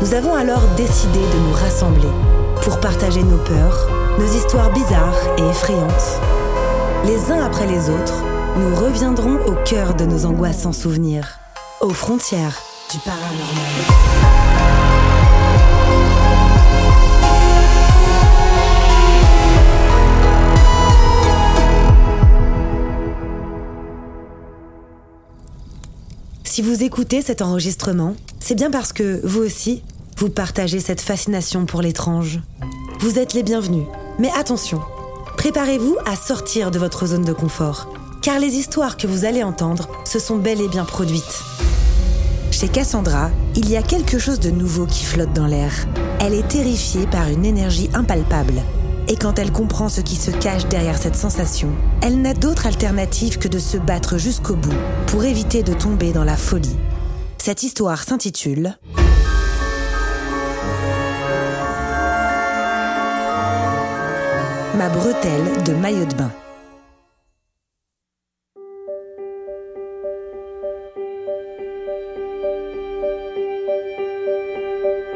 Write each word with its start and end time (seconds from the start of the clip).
Nous 0.00 0.14
avons 0.14 0.34
alors 0.34 0.62
décidé 0.78 1.18
de 1.18 1.38
nous 1.46 1.52
rassembler 1.52 2.08
pour 2.62 2.80
partager 2.80 3.22
nos 3.22 3.36
peurs, 3.36 3.86
nos 4.18 4.24
histoires 4.34 4.72
bizarres 4.72 5.18
et 5.36 5.42
effrayantes. 5.42 6.20
Les 7.04 7.30
uns 7.30 7.44
après 7.44 7.66
les 7.66 7.90
autres, 7.90 8.22
nous 8.56 8.74
reviendrons 8.76 9.36
au 9.44 9.54
cœur 9.62 9.94
de 9.94 10.06
nos 10.06 10.24
angoissants 10.24 10.72
souvenirs, 10.72 11.38
aux 11.82 11.90
frontières 11.90 12.62
du 12.90 12.98
paranormal. 13.00 14.30
Si 26.44 26.62
vous 26.62 26.82
écoutez 26.82 27.20
cet 27.20 27.42
enregistrement, 27.42 28.16
c'est 28.40 28.54
bien 28.54 28.70
parce 28.70 28.92
que, 28.92 29.20
vous 29.24 29.40
aussi, 29.40 29.82
vous 30.20 30.28
partagez 30.28 30.80
cette 30.80 31.00
fascination 31.00 31.64
pour 31.64 31.80
l'étrange. 31.80 32.40
Vous 32.98 33.18
êtes 33.18 33.32
les 33.32 33.42
bienvenus. 33.42 33.86
Mais 34.18 34.28
attention, 34.38 34.82
préparez-vous 35.38 35.96
à 36.04 36.14
sortir 36.14 36.70
de 36.70 36.78
votre 36.78 37.06
zone 37.06 37.24
de 37.24 37.32
confort, 37.32 37.90
car 38.20 38.38
les 38.38 38.56
histoires 38.56 38.98
que 38.98 39.06
vous 39.06 39.24
allez 39.24 39.42
entendre 39.42 39.88
se 40.04 40.18
sont 40.18 40.36
bel 40.36 40.60
et 40.60 40.68
bien 40.68 40.84
produites. 40.84 41.42
Chez 42.50 42.68
Cassandra, 42.68 43.30
il 43.56 43.70
y 43.70 43.78
a 43.78 43.82
quelque 43.82 44.18
chose 44.18 44.40
de 44.40 44.50
nouveau 44.50 44.84
qui 44.84 45.06
flotte 45.06 45.32
dans 45.32 45.46
l'air. 45.46 45.72
Elle 46.20 46.34
est 46.34 46.48
terrifiée 46.48 47.06
par 47.06 47.28
une 47.28 47.46
énergie 47.46 47.88
impalpable. 47.94 48.60
Et 49.08 49.16
quand 49.16 49.38
elle 49.38 49.52
comprend 49.52 49.88
ce 49.88 50.02
qui 50.02 50.16
se 50.16 50.30
cache 50.30 50.66
derrière 50.66 50.98
cette 50.98 51.16
sensation, 51.16 51.70
elle 52.02 52.20
n'a 52.20 52.34
d'autre 52.34 52.66
alternative 52.66 53.38
que 53.38 53.48
de 53.48 53.58
se 53.58 53.78
battre 53.78 54.18
jusqu'au 54.18 54.54
bout 54.54 54.76
pour 55.06 55.24
éviter 55.24 55.62
de 55.62 55.72
tomber 55.72 56.12
dans 56.12 56.24
la 56.24 56.36
folie. 56.36 56.76
Cette 57.38 57.62
histoire 57.62 58.02
s'intitule 58.02 58.76
Ma 64.80 64.88
bretelle 64.88 65.62
de 65.66 65.74
maillot 65.74 66.06
de 66.06 66.14
bain. 66.14 66.30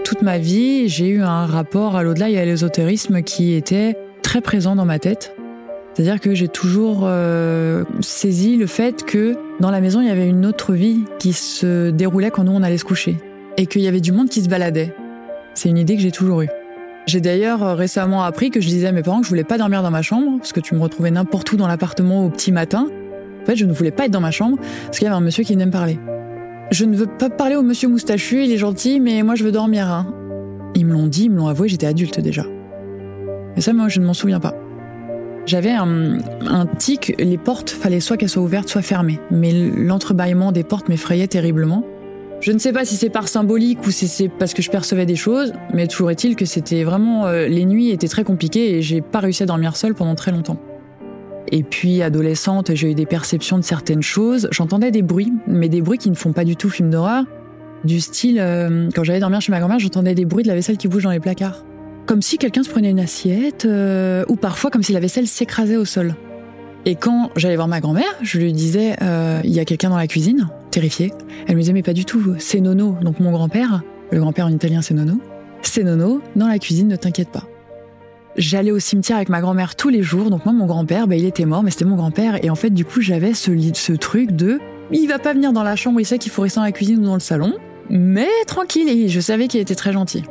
Toute 0.04 0.20
ma 0.20 0.36
vie, 0.36 0.90
j'ai 0.90 1.08
eu 1.08 1.22
un 1.22 1.46
rapport 1.46 1.96
à 1.96 2.02
l'au-delà 2.02 2.28
et 2.28 2.38
à 2.38 2.44
l'ésotérisme 2.44 3.22
qui 3.22 3.54
était 3.54 3.96
très 4.22 4.42
présent 4.42 4.76
dans 4.76 4.84
ma 4.84 4.98
tête. 4.98 5.34
C'est-à-dire 5.94 6.20
que 6.20 6.34
j'ai 6.34 6.48
toujours 6.48 7.04
euh, 7.04 7.84
saisi 8.00 8.58
le 8.58 8.66
fait 8.66 9.02
que 9.06 9.34
dans 9.60 9.70
la 9.70 9.80
maison, 9.80 10.02
il 10.02 10.08
y 10.08 10.10
avait 10.10 10.28
une 10.28 10.44
autre 10.44 10.74
vie 10.74 11.04
qui 11.18 11.32
se 11.32 11.88
déroulait 11.88 12.30
quand 12.30 12.44
nous, 12.44 12.52
on 12.52 12.62
allait 12.62 12.76
se 12.76 12.84
coucher. 12.84 13.16
Et 13.56 13.64
qu'il 13.64 13.80
y 13.80 13.88
avait 13.88 14.02
du 14.02 14.12
monde 14.12 14.28
qui 14.28 14.42
se 14.42 14.50
baladait. 14.50 14.94
C'est 15.54 15.70
une 15.70 15.78
idée 15.78 15.96
que 15.96 16.02
j'ai 16.02 16.12
toujours 16.12 16.42
eue. 16.42 16.50
J'ai 17.06 17.20
d'ailleurs 17.20 17.62
euh, 17.62 17.74
récemment 17.74 18.24
appris 18.24 18.50
que 18.50 18.60
je 18.60 18.68
disais 18.68 18.86
à 18.86 18.92
mes 18.92 19.02
parents 19.02 19.18
que 19.18 19.24
je 19.24 19.28
voulais 19.28 19.44
pas 19.44 19.58
dormir 19.58 19.82
dans 19.82 19.90
ma 19.90 20.02
chambre, 20.02 20.38
parce 20.38 20.52
que 20.52 20.60
tu 20.60 20.74
me 20.74 20.80
retrouvais 20.80 21.10
n'importe 21.10 21.52
où 21.52 21.56
dans 21.56 21.68
l'appartement 21.68 22.24
au 22.24 22.30
petit 22.30 22.52
matin. 22.52 22.88
En 23.42 23.46
fait, 23.46 23.56
je 23.56 23.66
ne 23.66 23.72
voulais 23.72 23.90
pas 23.90 24.06
être 24.06 24.12
dans 24.12 24.20
ma 24.20 24.30
chambre, 24.30 24.58
parce 24.86 24.98
qu'il 24.98 25.04
y 25.04 25.08
avait 25.08 25.16
un 25.16 25.20
monsieur 25.20 25.44
qui 25.44 25.52
venait 25.52 25.66
me 25.66 25.70
parler. 25.70 25.98
Je 26.70 26.84
ne 26.86 26.96
veux 26.96 27.06
pas 27.06 27.28
parler 27.28 27.56
au 27.56 27.62
monsieur 27.62 27.88
moustachu, 27.88 28.44
il 28.44 28.52
est 28.52 28.56
gentil, 28.56 29.00
mais 29.00 29.22
moi 29.22 29.34
je 29.34 29.44
veux 29.44 29.52
dormir. 29.52 29.86
Hein. 29.86 30.06
Ils 30.74 30.86
me 30.86 30.92
l'ont 30.92 31.06
dit, 31.06 31.24
ils 31.24 31.30
me 31.30 31.36
l'ont 31.36 31.46
avoué, 31.46 31.68
j'étais 31.68 31.86
adulte 31.86 32.20
déjà. 32.20 32.44
Mais 33.54 33.60
ça, 33.60 33.72
moi, 33.72 33.88
je 33.88 34.00
ne 34.00 34.06
m'en 34.06 34.14
souviens 34.14 34.40
pas. 34.40 34.54
J'avais 35.46 35.72
un, 35.72 36.18
tic, 36.78 37.14
les 37.18 37.36
portes, 37.36 37.70
fallait 37.70 38.00
soit 38.00 38.16
qu'elles 38.16 38.30
soient 38.30 38.42
ouvertes, 38.42 38.68
soit 38.68 38.82
fermées. 38.82 39.20
Mais 39.30 39.52
l'entrebâillement 39.52 40.52
des 40.52 40.64
portes 40.64 40.88
m'effrayait 40.88 41.28
terriblement. 41.28 41.84
Je 42.44 42.52
ne 42.52 42.58
sais 42.58 42.74
pas 42.74 42.84
si 42.84 42.96
c'est 42.96 43.08
par 43.08 43.26
symbolique 43.26 43.86
ou 43.86 43.90
si 43.90 44.06
c'est 44.06 44.28
parce 44.28 44.52
que 44.52 44.60
je 44.60 44.70
percevais 44.70 45.06
des 45.06 45.16
choses, 45.16 45.54
mais 45.72 45.86
toujours 45.86 46.10
est-il 46.10 46.36
que 46.36 46.44
c'était 46.44 46.84
vraiment... 46.84 47.24
euh, 47.24 47.48
les 47.48 47.64
nuits 47.64 47.88
étaient 47.88 48.06
très 48.06 48.22
compliquées 48.22 48.76
et 48.76 48.82
j'ai 48.82 49.00
pas 49.00 49.20
réussi 49.20 49.44
à 49.44 49.46
dormir 49.46 49.78
seule 49.78 49.94
pendant 49.94 50.14
très 50.14 50.30
longtemps. 50.30 50.58
Et 51.50 51.62
puis, 51.62 52.02
adolescente, 52.02 52.74
j'ai 52.74 52.90
eu 52.90 52.94
des 52.94 53.06
perceptions 53.06 53.56
de 53.56 53.64
certaines 53.64 54.02
choses. 54.02 54.46
J'entendais 54.50 54.90
des 54.90 55.00
bruits, 55.00 55.32
mais 55.46 55.70
des 55.70 55.80
bruits 55.80 55.96
qui 55.96 56.10
ne 56.10 56.14
font 56.14 56.34
pas 56.34 56.44
du 56.44 56.54
tout 56.54 56.68
film 56.68 56.90
d'horreur. 56.90 57.24
Du 57.82 57.98
style, 57.98 58.38
euh, 58.38 58.90
quand 58.94 59.04
j'allais 59.04 59.20
dormir 59.20 59.40
chez 59.40 59.50
ma 59.50 59.58
grand-mère, 59.58 59.78
j'entendais 59.78 60.14
des 60.14 60.26
bruits 60.26 60.42
de 60.42 60.48
la 60.48 60.54
vaisselle 60.54 60.76
qui 60.76 60.86
bouge 60.86 61.04
dans 61.04 61.12
les 61.12 61.20
placards. 61.20 61.64
Comme 62.04 62.20
si 62.20 62.36
quelqu'un 62.36 62.62
se 62.62 62.68
prenait 62.68 62.90
une 62.90 63.00
assiette, 63.00 63.64
euh, 63.64 64.22
ou 64.28 64.36
parfois 64.36 64.70
comme 64.70 64.82
si 64.82 64.92
la 64.92 65.00
vaisselle 65.00 65.28
s'écrasait 65.28 65.78
au 65.78 65.86
sol. 65.86 66.14
Et 66.86 66.96
quand 66.96 67.30
j'allais 67.34 67.56
voir 67.56 67.68
ma 67.68 67.80
grand-mère, 67.80 68.14
je 68.22 68.38
lui 68.38 68.52
disais, 68.52 68.96
euh, 69.00 69.40
il 69.44 69.52
y 69.52 69.60
a 69.60 69.64
quelqu'un 69.64 69.88
dans 69.88 69.96
la 69.96 70.06
cuisine, 70.06 70.48
terrifiée. 70.70 71.12
Elle 71.46 71.56
me 71.56 71.60
disait, 71.60 71.72
mais 71.72 71.82
pas 71.82 71.94
du 71.94 72.04
tout, 72.04 72.34
c'est 72.38 72.60
Nono, 72.60 72.96
donc 73.00 73.20
mon 73.20 73.32
grand-père. 73.32 73.82
Le 74.10 74.20
grand-père 74.20 74.46
en 74.46 74.50
italien, 74.50 74.82
c'est 74.82 74.92
Nono. 74.92 75.18
C'est 75.62 75.82
Nono, 75.82 76.20
dans 76.36 76.46
la 76.46 76.58
cuisine, 76.58 76.88
ne 76.88 76.96
t'inquiète 76.96 77.30
pas. 77.30 77.44
J'allais 78.36 78.70
au 78.70 78.78
cimetière 78.78 79.16
avec 79.16 79.30
ma 79.30 79.40
grand-mère 79.40 79.76
tous 79.76 79.88
les 79.88 80.02
jours. 80.02 80.28
Donc 80.28 80.44
moi, 80.44 80.52
mon 80.52 80.66
grand-père, 80.66 81.06
bah, 81.06 81.16
il 81.16 81.24
était 81.24 81.46
mort, 81.46 81.62
mais 81.62 81.70
c'était 81.70 81.86
mon 81.86 81.96
grand-père. 81.96 82.44
Et 82.44 82.50
en 82.50 82.54
fait, 82.54 82.70
du 82.70 82.84
coup, 82.84 83.00
j'avais 83.00 83.32
ce, 83.32 83.92
truc 83.92 84.32
de, 84.32 84.60
il 84.90 85.06
va 85.06 85.18
pas 85.18 85.32
venir 85.32 85.52
dans 85.52 85.62
la 85.62 85.76
chambre, 85.76 86.00
il 86.00 86.04
sait 86.04 86.18
qu'il 86.18 86.32
faut 86.32 86.42
rester 86.42 86.60
dans 86.60 86.64
la 86.64 86.72
cuisine 86.72 86.98
ou 86.98 87.06
dans 87.06 87.14
le 87.14 87.20
salon. 87.20 87.54
Mais 87.88 88.28
tranquille, 88.46 88.88
et 88.88 89.08
je 89.08 89.20
savais 89.20 89.48
qu'il 89.48 89.60
était 89.60 89.74
très 89.74 89.92
gentil. 89.92 90.24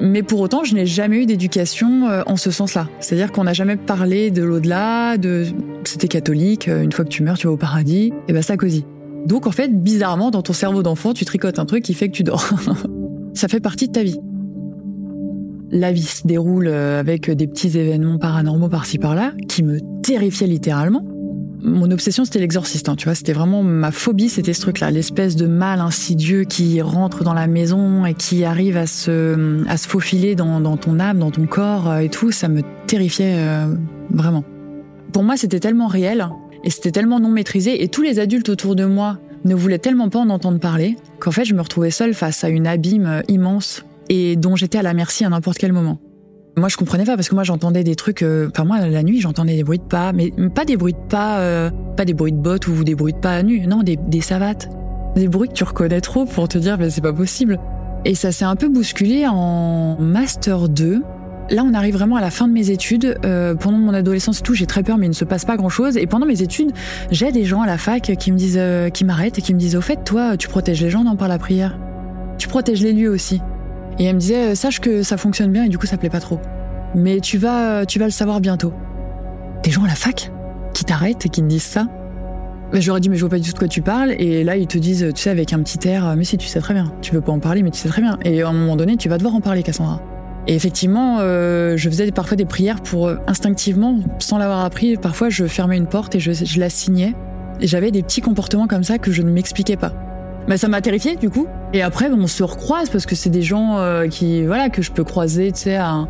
Mais 0.00 0.22
pour 0.22 0.40
autant, 0.40 0.64
je 0.64 0.74
n'ai 0.74 0.86
jamais 0.86 1.22
eu 1.22 1.26
d'éducation 1.26 2.08
euh, 2.08 2.22
en 2.26 2.36
ce 2.36 2.50
sens-là. 2.50 2.88
C'est-à-dire 3.00 3.32
qu'on 3.32 3.44
n'a 3.44 3.52
jamais 3.52 3.76
parlé 3.76 4.30
de 4.30 4.42
l'au-delà, 4.42 5.16
de 5.16 5.44
c'était 5.84 6.08
catholique, 6.08 6.68
euh, 6.68 6.82
une 6.82 6.92
fois 6.92 7.04
que 7.04 7.10
tu 7.10 7.22
meurs, 7.22 7.38
tu 7.38 7.46
vas 7.46 7.52
au 7.52 7.56
paradis, 7.56 8.12
et 8.28 8.32
ben 8.32 8.42
ça 8.42 8.56
cosy. 8.56 8.84
Donc 9.26 9.46
en 9.46 9.52
fait, 9.52 9.68
bizarrement, 9.68 10.30
dans 10.30 10.42
ton 10.42 10.52
cerveau 10.52 10.82
d'enfant, 10.82 11.14
tu 11.14 11.24
tricotes 11.24 11.58
un 11.58 11.64
truc 11.64 11.84
qui 11.84 11.94
fait 11.94 12.08
que 12.08 12.14
tu 12.14 12.24
dors. 12.24 12.50
ça 13.34 13.48
fait 13.48 13.60
partie 13.60 13.88
de 13.88 13.92
ta 13.92 14.02
vie. 14.02 14.18
La 15.70 15.92
vie 15.92 16.02
se 16.02 16.26
déroule 16.26 16.68
euh, 16.68 16.98
avec 17.00 17.30
des 17.30 17.46
petits 17.46 17.78
événements 17.78 18.18
paranormaux 18.18 18.68
par-ci 18.68 18.98
par-là, 18.98 19.32
qui 19.48 19.62
me 19.62 19.78
terrifiaient 20.02 20.46
littéralement 20.46 21.04
mon 21.64 21.90
obsession 21.90 22.24
c'était 22.24 22.38
l'exorciste, 22.38 22.88
hein, 22.88 22.96
tu 22.96 23.06
vois, 23.06 23.14
c'était 23.14 23.32
vraiment 23.32 23.62
ma 23.62 23.90
phobie, 23.90 24.28
c'était 24.28 24.52
ce 24.52 24.60
truc-là, 24.60 24.90
l'espèce 24.90 25.34
de 25.34 25.46
mal 25.46 25.80
insidieux 25.80 26.44
qui 26.44 26.80
rentre 26.82 27.24
dans 27.24 27.32
la 27.32 27.46
maison 27.46 28.04
et 28.04 28.14
qui 28.14 28.44
arrive 28.44 28.76
à 28.76 28.86
se, 28.86 29.66
à 29.66 29.76
se 29.76 29.88
faufiler 29.88 30.34
dans, 30.34 30.76
ton 30.76 31.00
âme, 31.00 31.18
dans 31.18 31.30
ton 31.30 31.46
corps 31.46 31.90
euh, 31.90 31.98
et 31.98 32.08
tout, 32.08 32.30
ça 32.30 32.48
me 32.48 32.62
terrifiait 32.86 33.36
euh, 33.38 33.74
vraiment. 34.10 34.44
Pour 35.12 35.22
moi, 35.22 35.36
c'était 35.36 35.60
tellement 35.60 35.86
réel 35.86 36.28
et 36.64 36.70
c'était 36.70 36.90
tellement 36.90 37.18
non 37.18 37.30
maîtrisé 37.30 37.82
et 37.82 37.88
tous 37.88 38.02
les 38.02 38.18
adultes 38.18 38.48
autour 38.48 38.76
de 38.76 38.84
moi 38.84 39.18
ne 39.44 39.54
voulaient 39.54 39.78
tellement 39.78 40.08
pas 40.08 40.18
en 40.18 40.30
entendre 40.30 40.58
parler 40.58 40.96
qu'en 41.18 41.30
fait, 41.30 41.44
je 41.44 41.54
me 41.54 41.62
retrouvais 41.62 41.90
seule 41.90 42.14
face 42.14 42.44
à 42.44 42.48
une 42.48 42.66
abîme 42.66 43.06
euh, 43.06 43.22
immense 43.28 43.84
et 44.08 44.36
dont 44.36 44.54
j'étais 44.54 44.78
à 44.78 44.82
la 44.82 44.92
merci 44.92 45.24
à 45.24 45.30
n'importe 45.30 45.58
quel 45.58 45.72
moment. 45.72 45.98
Moi, 46.56 46.68
je 46.68 46.76
comprenais 46.76 47.04
pas 47.04 47.16
parce 47.16 47.28
que 47.28 47.34
moi, 47.34 47.42
j'entendais 47.42 47.82
des 47.82 47.96
trucs. 47.96 48.22
Euh, 48.22 48.48
enfin, 48.50 48.64
moi, 48.64 48.86
la 48.86 49.02
nuit, 49.02 49.20
j'entendais 49.20 49.56
des 49.56 49.64
bruits 49.64 49.78
de 49.78 49.84
pas, 49.84 50.12
mais 50.12 50.30
pas 50.54 50.64
des 50.64 50.76
bruits 50.76 50.92
de 50.92 51.08
pas, 51.08 51.40
euh, 51.40 51.70
pas 51.96 52.04
des 52.04 52.14
bruits 52.14 52.32
de 52.32 52.38
bottes 52.38 52.68
ou 52.68 52.84
des 52.84 52.94
bruits 52.94 53.12
de 53.12 53.18
pas 53.18 53.32
à 53.32 53.42
nu. 53.42 53.66
Non, 53.66 53.82
des, 53.82 53.96
des 53.96 54.20
savates, 54.20 54.68
des 55.16 55.26
bruits 55.26 55.48
que 55.48 55.54
tu 55.54 55.64
reconnais 55.64 56.00
trop 56.00 56.26
pour 56.26 56.46
te 56.48 56.56
dire, 56.58 56.78
mais 56.78 56.90
c'est 56.90 57.00
pas 57.00 57.12
possible. 57.12 57.58
Et 58.04 58.14
ça 58.14 58.30
s'est 58.30 58.44
un 58.44 58.54
peu 58.54 58.68
bousculé 58.68 59.26
en 59.26 59.96
master 59.98 60.68
2. 60.68 61.02
Là, 61.50 61.62
on 61.66 61.74
arrive 61.74 61.94
vraiment 61.94 62.16
à 62.16 62.20
la 62.20 62.30
fin 62.30 62.46
de 62.46 62.52
mes 62.52 62.70
études. 62.70 63.18
Euh, 63.24 63.56
pendant 63.56 63.78
mon 63.78 63.92
adolescence 63.92 64.38
et 64.38 64.42
tout, 64.42 64.54
j'ai 64.54 64.66
très 64.66 64.84
peur, 64.84 64.96
mais 64.96 65.06
il 65.06 65.10
ne 65.10 65.14
se 65.14 65.24
passe 65.24 65.44
pas 65.44 65.56
grand-chose. 65.56 65.96
Et 65.96 66.06
pendant 66.06 66.24
mes 66.24 66.40
études, 66.40 66.70
j'ai 67.10 67.32
des 67.32 67.44
gens 67.44 67.62
à 67.62 67.66
la 67.66 67.78
fac 67.78 68.12
qui 68.16 68.30
me 68.30 68.38
disent, 68.38 68.60
qui 68.92 69.04
m'arrêtent 69.04 69.38
et 69.38 69.42
qui 69.42 69.54
me 69.54 69.58
disent, 69.58 69.74
au 69.74 69.80
fait, 69.80 70.04
toi, 70.04 70.36
tu 70.36 70.46
protèges 70.46 70.82
les 70.82 70.90
gens 70.90 71.02
dans 71.02 71.16
par 71.16 71.28
la 71.28 71.38
prière. 71.38 71.78
Tu 72.38 72.46
protèges 72.46 72.82
les 72.82 72.92
lieux 72.92 73.10
aussi. 73.10 73.40
Et 73.98 74.04
elle 74.04 74.14
me 74.14 74.20
disait, 74.20 74.52
euh, 74.52 74.54
sache 74.54 74.80
que 74.80 75.02
ça 75.02 75.16
fonctionne 75.16 75.52
bien 75.52 75.64
et 75.64 75.68
du 75.68 75.78
coup 75.78 75.86
ça 75.86 75.96
plaît 75.96 76.10
pas 76.10 76.20
trop. 76.20 76.40
Mais 76.94 77.20
tu 77.20 77.38
vas, 77.38 77.86
tu 77.86 77.98
vas 77.98 78.04
le 78.04 78.10
savoir 78.10 78.40
bientôt. 78.40 78.72
Des 79.62 79.70
gens 79.70 79.84
à 79.84 79.88
la 79.88 79.94
fac 79.94 80.30
qui 80.72 80.84
t'arrêtent 80.84 81.26
et 81.26 81.28
qui 81.28 81.40
te 81.40 81.46
disent 81.46 81.62
ça? 81.62 81.86
Mais 82.72 82.80
j'aurais 82.80 83.00
dit, 83.00 83.08
mais 83.08 83.16
je 83.16 83.20
vois 83.20 83.30
pas 83.30 83.38
du 83.38 83.44
tout 83.44 83.52
de 83.52 83.58
quoi 83.58 83.68
tu 83.68 83.82
parles. 83.82 84.12
Et 84.18 84.42
là, 84.42 84.56
ils 84.56 84.66
te 84.66 84.78
disent, 84.78 85.12
tu 85.14 85.22
sais, 85.22 85.30
avec 85.30 85.52
un 85.52 85.60
petit 85.60 85.86
air, 85.86 86.14
mais 86.16 86.24
si, 86.24 86.36
tu 86.36 86.48
sais 86.48 86.60
très 86.60 86.74
bien. 86.74 86.92
Tu 87.02 87.14
veux 87.14 87.20
pas 87.20 87.30
en 87.30 87.38
parler, 87.38 87.62
mais 87.62 87.70
tu 87.70 87.78
sais 87.78 87.88
très 87.88 88.02
bien. 88.02 88.18
Et 88.24 88.42
à 88.42 88.48
un 88.48 88.52
moment 88.52 88.74
donné, 88.74 88.96
tu 88.96 89.08
vas 89.08 89.16
devoir 89.16 89.34
en 89.34 89.40
parler, 89.40 89.62
Cassandra. 89.62 90.00
Et 90.46 90.54
effectivement, 90.54 91.18
euh, 91.20 91.76
je 91.76 91.88
faisais 91.88 92.10
parfois 92.10 92.36
des 92.36 92.44
prières 92.44 92.82
pour 92.82 93.06
euh, 93.06 93.16
instinctivement, 93.26 93.98
sans 94.18 94.38
l'avoir 94.38 94.64
appris. 94.64 94.96
Parfois, 94.96 95.30
je 95.30 95.46
fermais 95.46 95.76
une 95.76 95.86
porte 95.86 96.14
et 96.16 96.20
je 96.20 96.60
la 96.60 96.68
signais. 96.68 97.14
Et 97.60 97.66
j'avais 97.66 97.90
des 97.90 98.02
petits 98.02 98.20
comportements 98.20 98.66
comme 98.66 98.84
ça 98.84 98.98
que 98.98 99.12
je 99.12 99.22
ne 99.22 99.30
m'expliquais 99.30 99.76
pas. 99.76 99.92
Mais 100.46 100.58
ça 100.58 100.68
m'a 100.68 100.80
terrifié 100.80 101.16
du 101.16 101.30
coup. 101.30 101.46
Et 101.72 101.82
après, 101.82 102.10
on 102.10 102.26
se 102.26 102.42
recroise 102.42 102.90
parce 102.90 103.06
que 103.06 103.14
c'est 103.14 103.30
des 103.30 103.42
gens 103.42 103.78
euh, 103.78 104.06
qui, 104.06 104.44
voilà, 104.44 104.68
que 104.68 104.82
je 104.82 104.92
peux 104.92 105.04
croiser, 105.04 105.50
tu 105.52 105.62
sais, 105.62 105.76
à, 105.76 106.06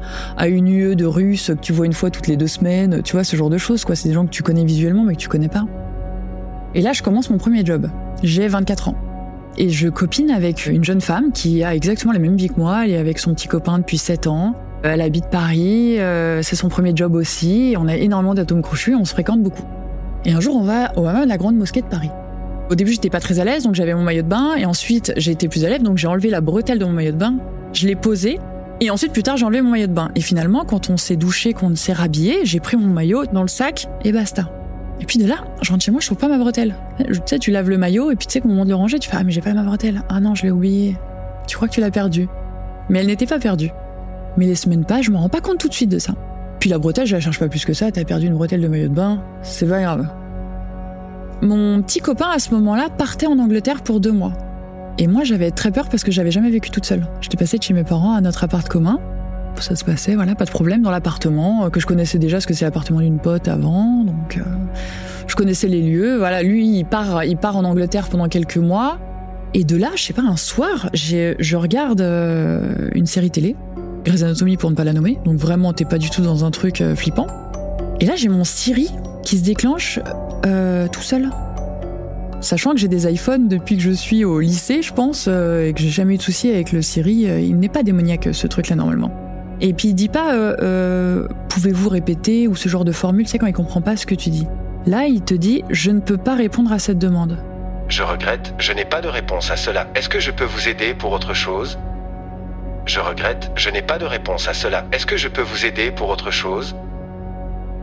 une 0.47 0.69
UE 0.69 0.97
de 0.97 1.07
Russes 1.07 1.53
que 1.55 1.61
tu 1.61 1.73
vois 1.73 1.87
une 1.87 1.93
fois 1.93 2.11
toutes 2.11 2.27
les 2.27 2.37
deux 2.37 2.49
semaines, 2.49 3.03
tu 3.03 3.13
vois, 3.13 3.25
ce 3.25 3.37
genre 3.37 3.51
de 3.51 3.59
choses, 3.59 3.85
quoi. 3.85 3.95
C'est 3.95 4.09
des 4.09 4.15
gens 4.15 4.27
que 4.27 4.31
tu 4.31 4.43
connais 4.43 4.65
visuellement 4.65 5.05
mais 5.05 5.15
que 5.15 5.21
tu 5.21 5.29
connais 5.29 5.49
pas. 5.49 5.65
Et 6.75 6.83
là, 6.83 6.93
je 6.93 7.03
commence 7.03 7.31
mon 7.31 7.39
premier 7.39 7.65
job. 7.65 7.89
J'ai 8.23 8.49
24 8.49 8.89
ans. 8.89 8.97
Et 9.57 9.71
je 9.71 9.89
copine 9.89 10.31
avec 10.31 10.67
une 10.67 10.85
jeune 10.85 11.01
femme 11.01 11.31
qui 11.33 11.63
a 11.63 11.75
exactement 11.75 12.13
la 12.13 12.19
même 12.19 12.37
vie 12.37 12.49
que 12.49 12.59
moi. 12.59 12.85
Elle 12.85 12.91
est 12.91 12.99
avec 12.99 13.21
son 13.21 13.33
petit 13.35 13.47
copain 13.47 13.79
depuis 13.79 13.99
7 13.99 14.27
ans. 14.27 14.57
Elle 14.83 15.01
habite 15.01 15.27
Paris. 15.31 16.01
Euh, 16.01 16.43
c'est 16.43 16.57
son 16.57 16.69
premier 16.69 16.93
job 16.95 17.15
aussi. 17.15 17.75
On 17.79 17.87
a 17.87 17.97
énormément 17.97 18.35
d'atomes 18.35 18.63
crochus. 18.63 18.97
On 18.97 19.05
se 19.05 19.13
fréquente 19.13 19.43
beaucoup. 19.43 19.65
Et 20.25 20.33
un 20.33 20.41
jour, 20.41 20.57
on 20.57 20.65
va 20.65 20.93
au 20.99 21.07
hammam 21.07 21.25
de 21.25 21.29
la 21.29 21.39
Grande 21.39 21.57
Mosquée 21.57 21.83
de 21.83 21.87
Paris. 21.87 22.11
Au 22.71 22.75
début, 22.75 22.93
j'étais 22.93 23.11
pas 23.11 23.21
très 23.21 23.41
à 23.41 23.45
l'aise, 23.45 23.65
donc 23.65 23.75
j'avais 23.75 23.95
mon 23.95 24.03
maillot 24.03 24.23
de 24.23 24.29
bain, 24.29 24.55
et 24.57 24.65
ensuite 24.65 25.13
j'ai 25.17 25.33
été 25.33 25.49
plus 25.49 25.65
à 25.65 25.69
l'aise, 25.69 25.83
donc 25.83 25.99
j'ai 25.99 26.07
enlevé 26.07 26.31
la 26.31 26.41
bretelle 26.41 26.79
de 26.79 26.85
mon 26.85 26.93
maillot 26.93 27.13
de 27.13 27.19
bain, 27.19 27.35
je 27.75 27.87
l'ai 27.87 27.95
posé, 27.95 28.39
et 28.81 28.91
ensuite 28.91 29.13
plus 29.13 29.23
tard 29.23 29.37
j'ai 29.37 29.45
enlevé 29.45 29.61
mon 29.61 29.71
maillot 29.71 29.87
de 29.87 29.93
bain. 29.93 30.11
Et 30.15 30.21
finalement, 30.21 30.65
quand 30.65 30.89
on 30.89 30.97
s'est 30.97 31.17
douché, 31.17 31.53
qu'on 31.53 31.77
s'est 31.77 31.93
rhabillé, 31.93 32.41
j'ai 32.45 32.61
pris 32.61 32.77
mon 32.77 32.87
maillot 32.87 33.27
dans 33.27 33.43
le 33.43 33.49
sac 33.49 33.87
et 34.03 34.13
basta. 34.13 34.51
Et 35.01 35.05
puis 35.05 35.19
de 35.19 35.27
là, 35.27 35.45
je 35.61 35.71
rentre 35.71 35.85
chez 35.85 35.91
moi, 35.91 36.01
je 36.01 36.07
trouve 36.07 36.19
pas 36.19 36.29
ma 36.29 36.39
bretelle. 36.39 36.75
Tu 36.99 37.15
sais, 37.27 37.39
tu 37.39 37.51
laves 37.51 37.69
le 37.69 37.77
maillot, 37.77 38.11
et 38.11 38.17
puis 38.17 38.27
tu 38.27 38.33
sais 38.33 38.41
qu'au 38.41 38.49
moment 38.49 38.65
de 38.65 38.71
le 38.71 38.77
ranger, 38.77 38.99
tu 38.99 39.11
fais 39.11 39.17
ah 39.19 39.25
mais 39.25 39.33
j'ai 39.33 39.43
pas 39.43 39.53
ma 39.53 39.63
bretelle. 39.63 40.03
Ah 40.09 40.21
non, 40.21 40.35
je 40.35 40.45
l'ai 40.45 40.51
oublié. 40.51 40.97
Tu 41.47 41.57
crois 41.57 41.69
que 41.69 41.75
tu 41.75 41.81
l'as 41.81 41.91
perdue, 41.91 42.29
mais 42.89 43.01
elle 43.01 43.07
n'était 43.09 43.27
pas 43.27 43.39
perdue. 43.39 43.71
Mais 44.39 44.47
les 44.47 44.55
semaines 44.55 44.87
passent, 44.87 45.05
je 45.05 45.11
me 45.11 45.19
rends 45.19 45.29
pas 45.29 45.41
compte 45.43 45.59
tout 45.59 45.69
de 45.69 45.75
suite 45.75 45.91
de 45.91 45.99
ça. 45.99 46.15
Puis 46.61 46.71
la 46.71 46.79
bretelle, 46.79 47.07
je 47.07 47.15
la 47.15 47.21
cherche 47.21 47.39
pas 47.39 47.49
plus 47.49 47.67
que 47.67 47.75
ça. 47.75 47.93
T'as 47.93 48.05
perdu 48.05 48.27
une 48.27 48.35
bretelle 48.35 48.63
de 48.63 48.69
maillot 48.69 48.89
de 48.89 48.95
bain, 48.95 49.23
c'est 49.43 49.69
pas 49.69 49.83
grave. 49.83 50.09
Mon 51.43 51.83
petit 51.83 52.01
copain 52.01 52.29
à 52.35 52.39
ce 52.39 52.51
moment-là 52.55 52.89
partait 52.89 53.27
en 53.27 53.39
Angleterre 53.39 53.83
pour 53.83 54.01
deux 54.01 54.13
mois. 54.13 54.33
Et 54.99 55.07
moi 55.07 55.25
j'avais 55.25 55.51
très 55.51 55.73
peur 55.73 55.89
parce 55.89 56.05
que 56.05 56.13
j'avais 56.13 56.31
jamais 56.31 56.51
vécu 56.51 56.71
toute 56.71 56.87
seule. 56.87 57.07
J'étais 57.21 57.37
passée 57.37 57.59
de 57.59 57.63
chez 57.63 57.75
mes 57.75 57.85
parents 57.85 58.15
à 58.15 58.21
notre 58.21 58.45
appart 58.45 58.67
commun. 58.69 59.01
Ça 59.61 59.77
se 59.77 59.85
passait, 59.85 60.15
voilà, 60.15 60.35
pas 60.35 60.45
de 60.45 60.51
problème 60.51 60.83
dans 60.83 60.91
l'appartement, 60.91 61.65
euh, 61.67 61.71
que 61.71 61.79
je 61.79 61.87
connaissais 61.87 62.19
déjà 62.19 62.41
ce 62.41 62.47
que 62.47 62.55
c'est 62.55 62.65
l'appartement 62.65 63.01
d'une 63.01 63.19
pote 63.19 63.47
avant, 63.47 64.03
donc 64.03 64.37
euh, 64.37 64.43
je 65.29 65.37
connaissais 65.37 65.69
les 65.69 65.81
lieux. 65.81 66.19
Voilà, 66.19 66.43
lui 66.43 66.79
il 66.79 66.85
part, 66.85 67.25
il 67.25 67.37
part 67.37 67.57
en 67.57 67.65
Angleterre 67.65 68.09
pendant 68.09 68.29
quelques 68.29 68.57
mois. 68.57 68.99
Et 69.53 69.63
de 69.63 69.77
là, 69.77 69.91
je 69.95 70.03
sais 70.03 70.13
pas, 70.13 70.23
un 70.23 70.37
soir, 70.37 70.91
je 70.93 71.57
regarde 71.57 72.01
euh, 72.01 72.89
une 72.95 73.07
série 73.07 73.31
télé, 73.31 73.55
Grey's 74.05 74.25
Anatomy 74.25 74.57
pour 74.57 74.71
ne 74.71 74.75
pas 74.75 74.83
la 74.83 74.93
nommer, 74.93 75.19
donc 75.25 75.37
vraiment 75.37 75.73
t'es 75.73 75.85
pas 75.85 75.99
du 75.99 76.11
tout 76.11 76.23
dans 76.23 76.45
un 76.45 76.51
truc 76.51 76.83
flippant. 76.97 77.29
Et 78.01 78.07
là 78.07 78.17
j'ai 78.17 78.29
mon 78.29 78.43
Siri 78.43 78.91
qui 79.23 79.39
se 79.39 79.45
déclenche 79.45 80.01
euh, 80.45 80.89
tout 80.89 81.03
seul. 81.03 81.31
Sachant 82.41 82.73
que 82.73 82.79
j'ai 82.79 82.89
des 82.89 83.11
iPhones 83.11 83.49
depuis 83.49 83.77
que 83.77 83.83
je 83.83 83.91
suis 83.91 84.25
au 84.25 84.41
lycée, 84.41 84.83
je 84.83 84.93
pense, 84.93 85.27
euh, 85.29 85.69
et 85.69 85.73
que 85.73 85.81
j'ai 85.81 85.89
jamais 85.89 86.15
eu 86.15 86.19
de 86.19 86.23
soucis 86.23 86.51
avec 86.51 86.73
le 86.73 86.83
Siri, 86.83 87.29
euh, 87.29 87.41
il 87.41 87.59
n'est 87.59 87.69
pas 87.69 87.83
démoniaque 87.83 88.29
ce 88.33 88.47
truc-là 88.47 88.77
normalement. 88.77 89.11
Et 89.61 89.73
puis 89.73 89.89
il 89.89 89.95
dit 89.95 90.09
pas 90.09 90.55
pouvez-vous 91.49 91.89
répéter 91.89 92.49
ou 92.49 92.57
ce 92.57 92.69
genre 92.69 92.85
de 92.85 92.93
formule, 92.93 93.29
c'est 93.29 93.39
quand 93.39 93.47
il 93.47 93.53
comprend 93.53 93.81
pas 93.81 93.97
ce 93.97 94.05
que 94.05 94.15
tu 94.15 94.31
dis. 94.31 94.47
Là, 94.85 95.07
il 95.07 95.23
te 95.23 95.33
dit 95.33 95.63
je 95.71 95.91
ne 95.91 96.01
peux 96.01 96.19
pas 96.19 96.35
répondre 96.35 96.73
à 96.73 96.79
cette 96.79 96.99
demande. 96.99 97.39
Je 97.89 98.03
regrette, 98.03 98.53
je 98.59 98.73
n'ai 98.73 98.85
pas 98.85 99.01
de 99.01 99.09
réponse 99.09 99.51
à 99.51 99.57
cela. 99.57 99.87
Est-ce 99.95 100.09
que 100.09 100.19
je 100.19 100.31
peux 100.31 100.45
vous 100.45 100.69
aider 100.69 100.95
pour 100.95 101.13
autre 101.13 101.35
chose? 101.35 101.79
Je 102.87 103.01
regrette, 103.01 103.51
je 103.57 103.71
n'ai 103.71 103.81
pas 103.81 103.99
de 103.99 104.05
réponse 104.05 104.49
à 104.49 104.55
cela. 104.55 104.85
Est-ce 104.93 105.07
que 105.07 105.17
je 105.17 105.29
peux 105.29 105.43
vous 105.43 105.65
aider 105.65 105.91
pour 105.91 106.11
autre 106.11 106.31
chose? 106.31 106.77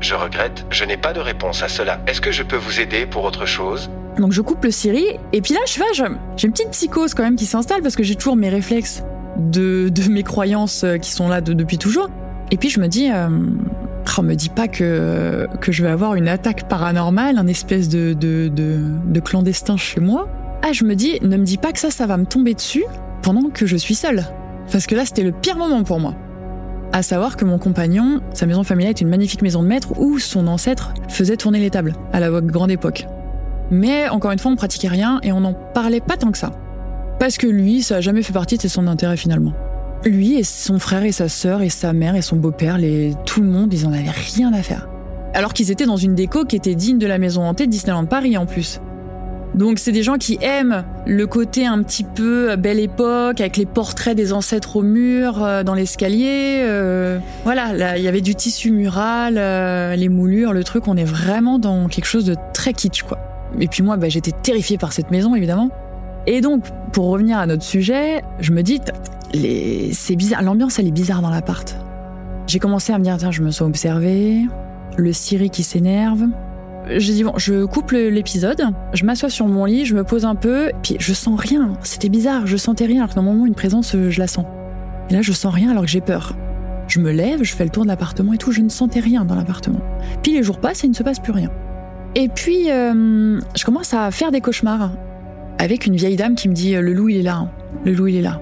Je 0.02 0.16
regrette, 0.16 0.66
je 0.70 0.86
n'ai 0.86 0.98
pas 0.98 1.14
de 1.14 1.20
réponse 1.20 1.64
à 1.64 1.68
cela. 1.68 2.00
Est-ce 2.08 2.22
que 2.22 2.32
je 2.32 2.44
peux 2.44 2.56
vous 2.56 2.80
aider 2.80 3.06
pour 3.06 3.24
autre 3.24 3.46
chose? 3.46 3.90
Donc 4.18 4.32
je 4.32 4.42
coupe 4.42 4.64
le 4.64 4.72
Siri, 4.72 5.06
et 5.34 5.42
puis 5.42 5.54
là, 5.54 5.60
je 5.66 5.74
fais, 5.74 5.84
j'ai 5.94 6.48
une 6.48 6.52
petite 6.52 6.72
psychose 6.72 7.14
quand 7.14 7.24
même 7.24 7.36
qui 7.36 7.46
s'installe 7.46 7.82
parce 7.82 7.96
que 7.96 8.04
j'ai 8.04 8.16
toujours 8.16 8.36
mes 8.36 8.50
réflexes 8.50 9.04
de, 9.38 9.90
de, 9.90 10.10
mes 10.10 10.24
croyances 10.24 10.84
euh, 10.84 10.98
qui 10.98 11.12
sont 11.12 11.28
là 11.28 11.42
depuis 11.42 11.78
toujours. 11.78 12.10
Et 12.52 12.58
puis 12.58 12.70
je 12.70 12.80
me 12.80 12.88
dis, 12.88 13.10
euh, 13.10 13.30
oh, 14.18 14.22
me 14.22 14.36
dis 14.36 14.50
pas 14.50 14.68
que, 14.68 15.48
que 15.62 15.72
je 15.72 15.84
vais 15.84 15.90
avoir 15.90 16.16
une 16.16 16.28
attaque 16.28 16.68
paranormale, 16.68 17.38
un 17.38 17.48
espèce 17.48 17.88
de, 17.88 18.14
de, 18.14 18.50
de, 18.50 18.80
de 19.06 19.20
clandestin 19.20 19.78
chez 19.78 20.02
moi. 20.02 20.28
Ah, 20.64 20.74
je 20.74 20.84
me 20.84 20.96
dis, 20.96 21.18
ne 21.22 21.38
me 21.38 21.46
dis 21.46 21.58
pas 21.58 21.72
que 21.72 21.80
ça, 21.80 21.90
ça 21.90 22.06
va 22.06 22.18
me 22.18 22.26
tomber 22.26 22.54
dessus 22.54 22.84
pendant 23.22 23.50
que 23.50 23.66
je 23.66 23.78
suis 23.78 23.96
seule. 23.96 24.26
Parce 24.72 24.86
que 24.86 24.96
là, 24.96 25.06
c'était 25.06 25.24
le 25.24 25.32
pire 25.32 25.58
moment 25.58 25.84
pour 25.84 26.00
moi. 26.00 26.16
À 26.94 27.04
savoir 27.04 27.38
que 27.38 27.46
mon 27.46 27.58
compagnon, 27.58 28.20
sa 28.34 28.46
maison 28.46 28.64
familiale 28.64 28.92
est 28.92 29.02
une 29.02 29.08
magnifique 29.08 29.42
maison 29.42 29.64
de 29.64 29.68
maître 29.68 29.98
où 29.98 30.20
son 30.20 30.48
ancêtre 30.48 30.94
faisait 31.08 31.38
tourner 31.38 31.60
les 31.60 31.70
tables 31.70 31.94
à 32.12 32.20
la 32.20 32.30
grande 32.42 32.70
époque. 32.70 33.08
Mais 33.70 34.10
encore 34.10 34.32
une 34.32 34.40
fois, 34.40 34.52
on 34.52 34.58
pratiquait 34.58 34.90
rien 34.90 35.22
et 35.24 35.32
on 35.32 35.40
n'en 35.40 35.54
parlait 35.54 36.02
pas 36.02 36.18
tant 36.18 36.32
que 36.32 36.38
ça. 36.38 36.52
Parce 37.18 37.38
que 37.38 37.48
lui, 37.48 37.82
ça 37.82 37.98
a 37.98 38.02
jamais 38.02 38.24
fait 38.24 38.34
partie 38.34 38.58
de 38.58 38.68
son 38.68 38.88
intérêt 38.88 39.16
finalement. 39.16 39.54
Lui 40.04 40.36
et 40.38 40.44
son 40.44 40.80
frère 40.80 41.04
et 41.04 41.14
sa 41.14 41.30
sœur 41.30 41.62
et 41.62 41.70
sa 41.70 41.94
mère 41.94 42.16
et 42.16 42.22
son 42.22 42.36
beau-père, 42.36 42.78
les... 42.78 43.14
tout 43.26 43.42
le 43.42 43.48
monde, 43.48 43.74
ils 43.74 43.86
en 43.86 43.94
avaient 43.94 44.10
rien 44.10 44.52
à 44.52 44.62
faire. 44.62 44.90
Alors 45.34 45.54
qu'ils 45.54 45.72
étaient 45.72 45.86
dans 45.86 45.96
une 45.96 46.16
déco 46.16 46.44
qui 46.44 46.58
était 46.58 46.76
digne 46.76 46.98
de 46.98 47.08
la 47.08 47.20
maison 47.20 47.44
hantée 47.44 47.68
de 47.68 47.72
Disneyland 47.72 48.06
Paris 48.06 48.38
en 48.38 48.46
plus. 48.46 48.82
Donc 49.56 49.80
c'est 49.80 49.92
des 49.92 50.04
gens 50.04 50.18
qui 50.18 50.38
aiment 50.42 50.84
le 51.06 51.28
côté 51.28 51.66
un 51.66 51.84
petit 51.84 52.04
peu 52.04 52.56
belle 52.56 52.80
époque 52.80 53.42
avec 53.42 53.58
les 53.58 53.66
portraits 53.66 54.16
des 54.16 54.32
ancêtres 54.32 54.78
au 54.78 54.82
mur 54.82 55.44
euh, 55.44 55.64
dans 55.64 55.74
l'escalier. 55.74 56.62
Euh, 56.64 57.20
voilà, 57.44 57.98
il 57.98 58.04
y 58.04 58.08
avait 58.08 58.22
du 58.22 58.34
tissu 58.34 58.72
mural, 58.72 59.38
euh, 59.38 59.96
les 59.96 60.08
moulures, 60.08 60.54
le 60.54 60.64
truc. 60.64 60.88
On 60.88 60.96
est 60.96 61.04
vraiment 61.04 61.60
dans 61.60 61.88
quelque 61.88 62.06
chose 62.06 62.26
de 62.26 62.36
très 62.54 62.74
kitsch 62.74 63.04
quoi. 63.04 63.20
Et 63.60 63.68
puis 63.68 63.84
moi, 63.84 63.98
bah, 63.98 64.08
j'étais 64.08 64.32
terrifiée 64.32 64.78
par 64.78 64.94
cette 64.94 65.12
maison 65.12 65.36
évidemment. 65.36 65.70
Et 66.28 66.40
donc, 66.40 66.64
pour 66.94 67.08
revenir 67.08 67.38
à 67.38 67.46
notre 67.46 67.64
sujet, 67.64 68.22
je 68.40 68.52
me 68.52 68.62
dis, 68.62 68.80
c'est 69.92 70.16
bizarre, 70.16 70.44
l'ambiance 70.44 70.80
elle 70.80 70.88
est 70.88 70.92
bizarre 70.92 71.22
dans 71.22 71.32
l'appart. 71.32 71.76
J'ai 72.48 72.60
commencé 72.60 72.94
à 72.94 73.00
me 73.00 73.04
dire, 73.04 73.18
tiens, 73.18 73.32
je 73.32 73.42
me 73.42 73.52
sens 73.52 73.68
observée, 73.68 74.42
le 74.98 75.14
Siri 75.14 75.50
qui 75.50 75.64
s'énerve. 75.64 76.28
J'ai 76.88 77.14
dit, 77.14 77.24
bon, 77.24 77.34
je 77.38 77.66
coupe 77.66 77.92
l'épisode, 77.92 78.64
je 78.94 79.06
m'assois 79.06 79.30
sur 79.30 79.48
mon 79.48 79.66
lit, 79.66 79.86
je 79.86 79.96
me 79.96 80.04
pose 80.04 80.26
un 80.26 80.36
peu, 80.36 80.72
puis 80.82 80.98
je 81.00 81.14
sens 81.14 81.40
rien. 81.40 81.74
C'était 81.84 82.10
bizarre, 82.10 82.48
je 82.48 82.58
sentais 82.58 82.86
rien, 82.86 83.04
alors 83.04 83.10
que 83.12 83.16
normalement, 83.16 83.46
une 83.46 83.56
présence, 83.56 83.96
je 83.96 84.20
la 84.20 84.28
sens. 84.28 84.46
Et 85.10 85.14
là, 85.14 85.22
je 85.22 85.32
sens 85.32 85.54
rien 85.54 85.72
alors 85.72 85.84
que 85.84 85.90
j'ai 85.90 86.02
peur. 86.02 86.36
Je 86.88 87.00
me 87.00 87.12
lève, 87.12 87.44
je 87.44 87.54
fais 87.54 87.64
le 87.64 87.70
tour 87.70 87.84
de 87.84 87.88
l'appartement 87.88 88.34
et 88.34 88.38
tout, 88.38 88.52
je 88.52 88.62
ne 88.62 88.70
sentais 88.70 89.00
rien 89.00 89.24
dans 89.24 89.36
l'appartement. 89.36 89.80
Puis 90.24 90.34
les 90.34 90.44
jours 90.44 90.60
passent 90.60 90.84
et 90.84 90.88
il 90.88 90.92
ne 90.92 90.96
se 90.96 91.04
passe 91.04 91.20
plus 91.20 91.32
rien. 91.32 91.50
Et 92.16 92.28
puis, 92.28 92.70
euh, 92.70 93.40
je 93.56 93.64
commence 93.64 93.94
à 93.94 94.12
faire 94.12 94.32
des 94.32 94.42
cauchemars 94.42 94.92
avec 95.58 95.86
une 95.86 95.96
vieille 95.96 96.18
dame 96.18 96.36
qui 96.36 96.50
me 96.50 96.54
dit 96.54 96.74
Le 96.74 96.94
loup, 96.94 97.10
il 97.10 97.18
est 97.18 97.22
là. 97.22 97.36
Hein. 97.36 97.50
Le 97.86 97.94
loup, 97.94 98.08
il 98.08 98.18
est 98.18 98.22
là. 98.22 98.42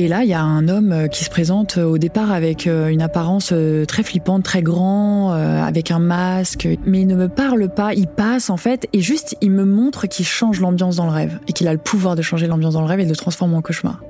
Et 0.00 0.06
là, 0.06 0.22
il 0.22 0.28
y 0.28 0.32
a 0.32 0.40
un 0.40 0.68
homme 0.68 0.92
euh, 0.92 1.08
qui 1.08 1.24
se 1.24 1.28
présente 1.28 1.76
euh, 1.76 1.84
au 1.84 1.98
départ 1.98 2.30
avec 2.30 2.66
une 2.66 3.02
apparence 3.02 3.52
très 3.88 4.04
flippante, 4.04 4.44
très 4.44 4.62
grand, 4.62 5.32
avec 5.32 5.90
un 5.90 5.98
masque. 5.98 6.68
Mais 6.86 7.00
il 7.00 7.08
ne 7.08 7.16
me 7.16 7.28
parle 7.28 7.68
pas, 7.68 7.94
il 7.94 8.06
passe 8.06 8.48
en 8.48 8.56
fait, 8.56 8.86
et 8.92 9.00
juste 9.00 9.36
il 9.40 9.50
me 9.50 9.64
montre 9.64 10.06
qu'il 10.06 10.24
change 10.24 10.60
l'ambiance 10.60 10.96
dans 10.96 11.06
le 11.06 11.10
rêve, 11.10 11.40
et 11.48 11.52
qu'il 11.52 11.66
a 11.66 11.72
le 11.72 11.78
pouvoir 11.78 12.14
de 12.14 12.22
changer 12.22 12.46
l'ambiance 12.46 12.74
dans 12.74 12.80
le 12.80 12.86
rêve 12.86 13.00
et 13.00 13.04
de 13.04 13.10
le 13.10 13.16
transformer 13.16 13.56
en 13.56 13.62
cauchemar. 13.62 14.00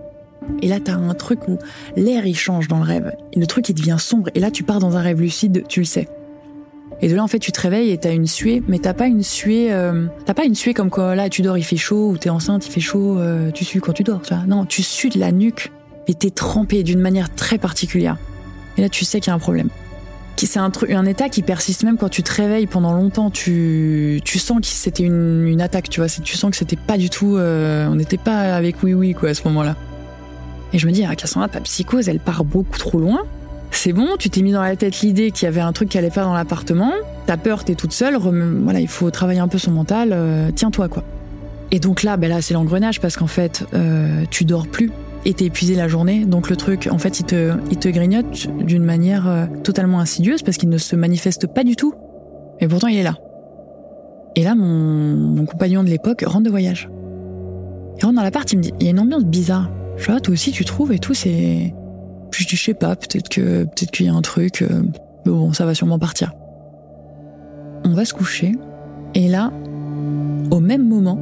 Et 0.61 0.68
là, 0.68 0.78
t'as 0.85 0.95
un 0.95 1.14
truc 1.14 1.49
où 1.49 1.59
l'air 1.97 2.26
il 2.26 2.37
change 2.37 2.68
dans 2.68 2.78
le 2.78 2.85
rêve, 2.85 3.12
et 3.33 3.40
le 3.40 3.47
truc 3.47 3.68
il 3.71 3.75
devient 3.75 3.97
sombre, 3.99 4.28
et 4.35 4.40
là 4.40 4.50
tu 4.50 4.64
pars 4.64 4.80
dans 4.80 4.99
un 4.99 5.00
rêve 5.00 5.23
lucide, 5.23 5.64
tu 5.68 5.80
le 5.80 5.87
sais. 5.87 6.07
Et 7.00 7.09
de 7.09 7.14
là, 7.14 7.23
en 7.23 7.28
fait, 7.28 7.38
tu 7.38 7.52
te 7.52 7.61
réveilles 7.61 7.92
et 7.92 7.99
t'as 7.99 8.12
une 8.12 8.26
suée, 8.26 8.62
mais 8.66 8.78
t'as 8.78 8.95
pas 8.95 9.07
une 9.07 9.23
suée, 9.23 9.73
euh, 9.73 10.07
t'as 10.26 10.35
pas 10.35 10.45
une 10.45 10.57
suée 10.57 10.75
comme 10.75 10.90
quand 10.90 11.14
là 11.14 11.28
tu 11.28 11.42
dors, 11.42 11.57
il 11.57 11.62
fait 11.62 11.76
chaud, 11.76 12.11
ou 12.11 12.18
t'es 12.18 12.28
enceinte, 12.28 12.66
il 12.66 12.73
fait 12.73 12.80
chaud, 12.80 13.18
euh, 13.18 13.50
tu 13.52 13.64
sues 13.64 13.80
quand 13.80 13.92
tu 13.92 14.02
dors, 14.02 14.21
tu 14.21 14.35
vois. 14.35 14.45
Non, 14.47 14.64
tu 14.64 14.83
sues 14.83 15.09
de 15.09 15.18
la 15.18 15.30
nuque, 15.30 15.71
et 16.09 16.15
t'es 16.15 16.31
trempé 16.31 16.83
d'une 16.83 17.00
manière 17.00 17.33
très 17.33 17.59
particulière. 17.59 18.17
Et 18.77 18.81
là, 18.81 18.88
tu 18.88 19.05
sais 19.05 19.21
qu'il 19.21 19.31
y 19.31 19.33
a 19.33 19.35
un 19.35 19.38
problème. 19.38 19.69
C'est 20.37 20.61
un, 20.61 21.05
état 21.05 21.29
qui 21.29 21.43
persiste 21.43 21.83
même 21.83 21.97
quand 21.97 22.09
tu 22.09 22.23
te 22.23 22.33
réveilles 22.33 22.69
pendant 22.69 22.93
longtemps. 22.93 23.29
Tu, 23.29 24.21
sens 24.25 24.61
que 24.61 24.67
c'était 24.67 25.03
une, 25.03 25.61
attaque, 25.61 25.91
tu 25.91 26.00
vois. 26.00 26.09
Tu 26.09 26.37
sens 26.37 26.50
que 26.50 26.57
c'était 26.57 26.77
pas 26.77 26.97
du 26.97 27.11
tout. 27.11 27.37
Euh, 27.37 27.88
on 27.88 27.97
n'était 27.97 28.19
pas 28.19 28.55
avec 28.55 28.83
oui 28.85 28.95
oui 28.95 29.15
quoi 29.15 29.31
à 29.31 29.35
ce 29.35 29.43
moment-là. 29.49 29.75
Et 30.73 30.79
je 30.79 30.87
me 30.87 30.93
dis, 30.93 31.05
ah, 31.05 31.17
Cassandra, 31.17 31.49
ta 31.49 31.61
psychose, 31.61 32.09
elle 32.09 32.21
part 32.21 32.45
beaucoup 32.45 32.79
trop 32.79 33.00
loin. 33.00 33.23
C'est 33.73 33.93
bon, 33.93 34.17
tu 34.17 34.31
t'es 34.31 34.43
mis 34.43 34.53
dans 34.53 34.62
la 34.62 34.77
tête 34.77 35.00
l'idée 35.00 35.33
qu'il 35.33 35.47
y 35.47 35.49
avait 35.49 35.61
un 35.61 35.73
truc 35.73 35.88
qui 35.88 35.99
allait 35.99 36.11
faire 36.11 36.25
dans 36.25 36.35
l'appartement. 36.35 36.93
T'as 37.27 37.37
peur, 37.37 37.65
t'es 37.65 37.75
toute 37.75 37.93
seule. 37.93 38.17
Voilà, 38.17 38.81
il 38.81 38.88
faut 38.88 39.11
travailler 39.11 39.41
un 39.41 39.49
peu 39.49 39.59
son 39.59 39.73
mental. 39.73 40.11
Euh, 40.12 40.50
tiens-toi, 40.55 40.88
quoi. 40.88 41.03
Et 41.73 41.81
donc 41.81 42.05
là, 42.05 42.17
ben 42.17 42.31
là, 42.31 42.41
c'est 42.43 42.55
l'engrenage 42.55 43.00
parce 43.00 43.17
qu'en 43.17 43.27
fait, 43.27 43.67
euh, 43.75 44.25
tu 44.31 44.45
dors 44.45 44.69
plus 44.69 44.91
et 45.25 45.35
t'es 45.35 45.47
épuisé 45.47 45.75
la 45.75 45.89
journée. 45.89 46.25
Donc 46.25 46.51
le 46.51 46.57
truc, 46.57 46.89
en 46.91 46.99
fait, 46.99 47.21
il 47.21 47.27
te, 47.27 47.53
il 47.71 47.79
te 47.79 47.89
grignote 47.89 48.49
d'une 48.65 48.85
manière 48.85 49.29
euh, 49.29 49.47
totalement 49.63 50.01
insidieuse 50.01 50.43
parce 50.43 50.57
qu'il 50.57 50.69
ne 50.69 50.79
se 50.79 50.97
manifeste 50.97 51.47
pas 51.47 51.65
du 51.65 51.77
tout. 51.77 51.95
Mais 52.61 52.69
pourtant, 52.69 52.89
il 52.89 52.99
est 52.99 53.03
là. 53.03 53.17
Et 54.37 54.43
là, 54.43 54.55
mon, 54.55 55.45
compagnon 55.47 55.83
de 55.83 55.89
l'époque 55.89 56.23
rentre 56.27 56.45
de 56.45 56.51
voyage. 56.51 56.89
Il 57.99 58.05
rentre 58.05 58.17
dans 58.17 58.23
l'appart, 58.23 58.51
il 58.53 58.59
me 58.59 58.63
dit, 58.63 58.73
il 58.79 58.85
y 58.85 58.89
a 58.89 58.91
une 58.91 59.01
ambiance 59.01 59.25
bizarre. 59.25 59.71
Je 59.97 60.07
vois, 60.07 60.21
toi 60.21 60.33
aussi 60.33 60.53
tu 60.53 60.65
trouves 60.65 60.93
et 60.93 60.99
tout, 60.99 61.15
c'est. 61.15 61.75
Je 62.31 62.47
dis, 62.47 62.57
sais 62.57 62.75
pas, 62.75 62.95
peut-être 62.95 63.29
que 63.29 63.65
peut-être 63.65 63.91
qu'il 63.91 64.07
y 64.07 64.09
a 64.09 64.15
un 64.15 64.23
truc. 64.23 64.63
Euh, 64.63 64.83
bon, 65.25 65.53
ça 65.53 65.67
va 65.67 65.75
sûrement 65.75 65.99
partir. 65.99 66.33
On 67.85 67.95
va 67.95 68.05
se 68.05 68.15
coucher. 68.15 68.53
Et 69.15 69.29
là, 69.29 69.51
au 70.51 70.61
même 70.61 70.87
moment, 70.87 71.19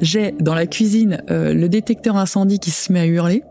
j'ai 0.00 0.34
dans 0.40 0.54
la 0.54 0.66
cuisine 0.66 1.22
euh, 1.30 1.52
le 1.52 1.68
détecteur 1.68 2.16
incendie 2.16 2.58
qui 2.58 2.70
se 2.70 2.92
met 2.92 3.00
à 3.00 3.06
hurler. 3.06 3.42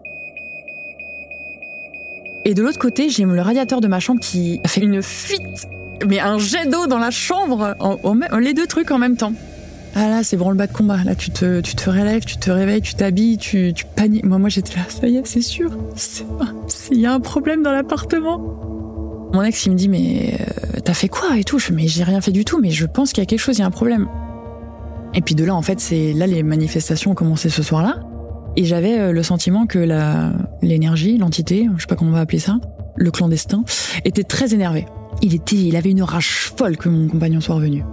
Et 2.46 2.54
de 2.54 2.62
l'autre 2.62 2.80
côté, 2.80 3.10
j'ai 3.10 3.26
le 3.26 3.42
radiateur 3.42 3.82
de 3.82 3.88
ma 3.88 4.00
chambre 4.00 4.22
qui 4.22 4.60
fait 4.66 4.82
une 4.82 5.02
fuite, 5.02 5.68
mais 6.08 6.20
un 6.20 6.38
jet 6.40 6.66
d'eau 6.66 6.88
dans 6.88 6.98
la 6.98 7.12
chambre, 7.12 7.76
les 8.40 8.54
deux 8.54 8.66
trucs 8.66 8.92
en 8.92 8.98
même 8.98 9.18
temps. 9.18 9.34
Ah 9.96 10.08
là, 10.08 10.24
c'est 10.24 10.38
le 10.38 10.54
bas 10.54 10.68
de 10.68 10.74
combat. 10.74 11.04
Là, 11.04 11.16
tu 11.16 11.32
te, 11.32 11.62
tu 11.62 11.76
te 11.76 11.90
relèves, 11.90 12.24
tu 12.24 12.38
te 12.38 12.50
réveilles, 12.50 12.82
tu 12.82 12.94
t'habilles, 12.94 13.38
tu, 13.38 13.74
tu 13.74 13.86
paniques. 13.86 14.24
Moi, 14.24 14.38
moi, 14.38 14.50
j'étais 14.50 14.76
là, 14.76 14.84
ça 14.88 15.08
y 15.08 15.18
est, 15.18 15.26
c'est 15.26 15.42
sûr. 15.42 15.72
Il 16.92 17.00
y 17.00 17.06
a 17.06 17.14
un 17.14 17.20
problème 17.20 17.64
dans 17.64 17.72
l'appartement. 17.72 18.38
Mon 19.34 19.44
ex, 19.44 19.66
il 19.66 19.72
me 19.72 19.76
dit, 19.76 19.90
mais 19.90 20.36
euh, 20.40 20.80
t'as 20.84 20.94
fait 20.94 21.08
quoi 21.08 21.38
et 21.38 21.44
tout? 21.44 21.60
Je 21.60 21.74
mais 21.74 21.88
j'ai 21.88 22.04
rien 22.04 22.22
fait 22.22 22.32
du 22.32 22.46
tout, 22.46 22.60
mais 22.60 22.72
je 22.72 22.86
pense 22.86 23.14
qu'il 23.14 23.22
y 23.22 23.24
a 23.24 23.26
quelque 23.26 23.40
chose, 23.40 23.58
il 23.58 23.62
y 23.62 23.64
a 23.64 23.68
un 23.68 23.72
problème. 23.72 24.08
Et 25.14 25.22
puis 25.22 25.36
de 25.36 25.44
là, 25.44 25.56
en 25.56 25.62
fait, 25.62 25.80
c'est 25.80 26.14
là 26.14 26.28
les 26.28 26.44
manifestations 26.44 27.12
ont 27.12 27.16
commencé 27.16 27.50
ce 27.50 27.64
soir-là. 27.64 28.00
Et 28.56 28.66
j'avais 28.66 29.00
euh, 29.00 29.12
le 29.12 29.24
sentiment 29.24 29.66
que 29.66 29.80
la 29.80 30.34
l'énergie, 30.62 31.18
l'entité, 31.18 31.68
je 31.76 31.82
sais 31.82 31.88
pas 31.88 31.96
comment 31.96 32.12
on 32.12 32.14
va 32.14 32.22
appeler 32.22 32.40
ça, 32.40 32.60
le 32.96 33.12
clandestin, 33.12 33.64
était 34.06 34.24
très 34.24 34.54
énervé. 34.54 34.86
Il 35.22 35.34
était, 35.34 35.56
il 35.56 35.76
avait 35.76 35.92
une 35.92 36.04
rage 36.04 36.52
folle 36.56 36.78
que 36.78 36.90
mon 36.90 37.08
compagnon 37.08 37.42
soit 37.42 37.56
revenu. 37.56 37.84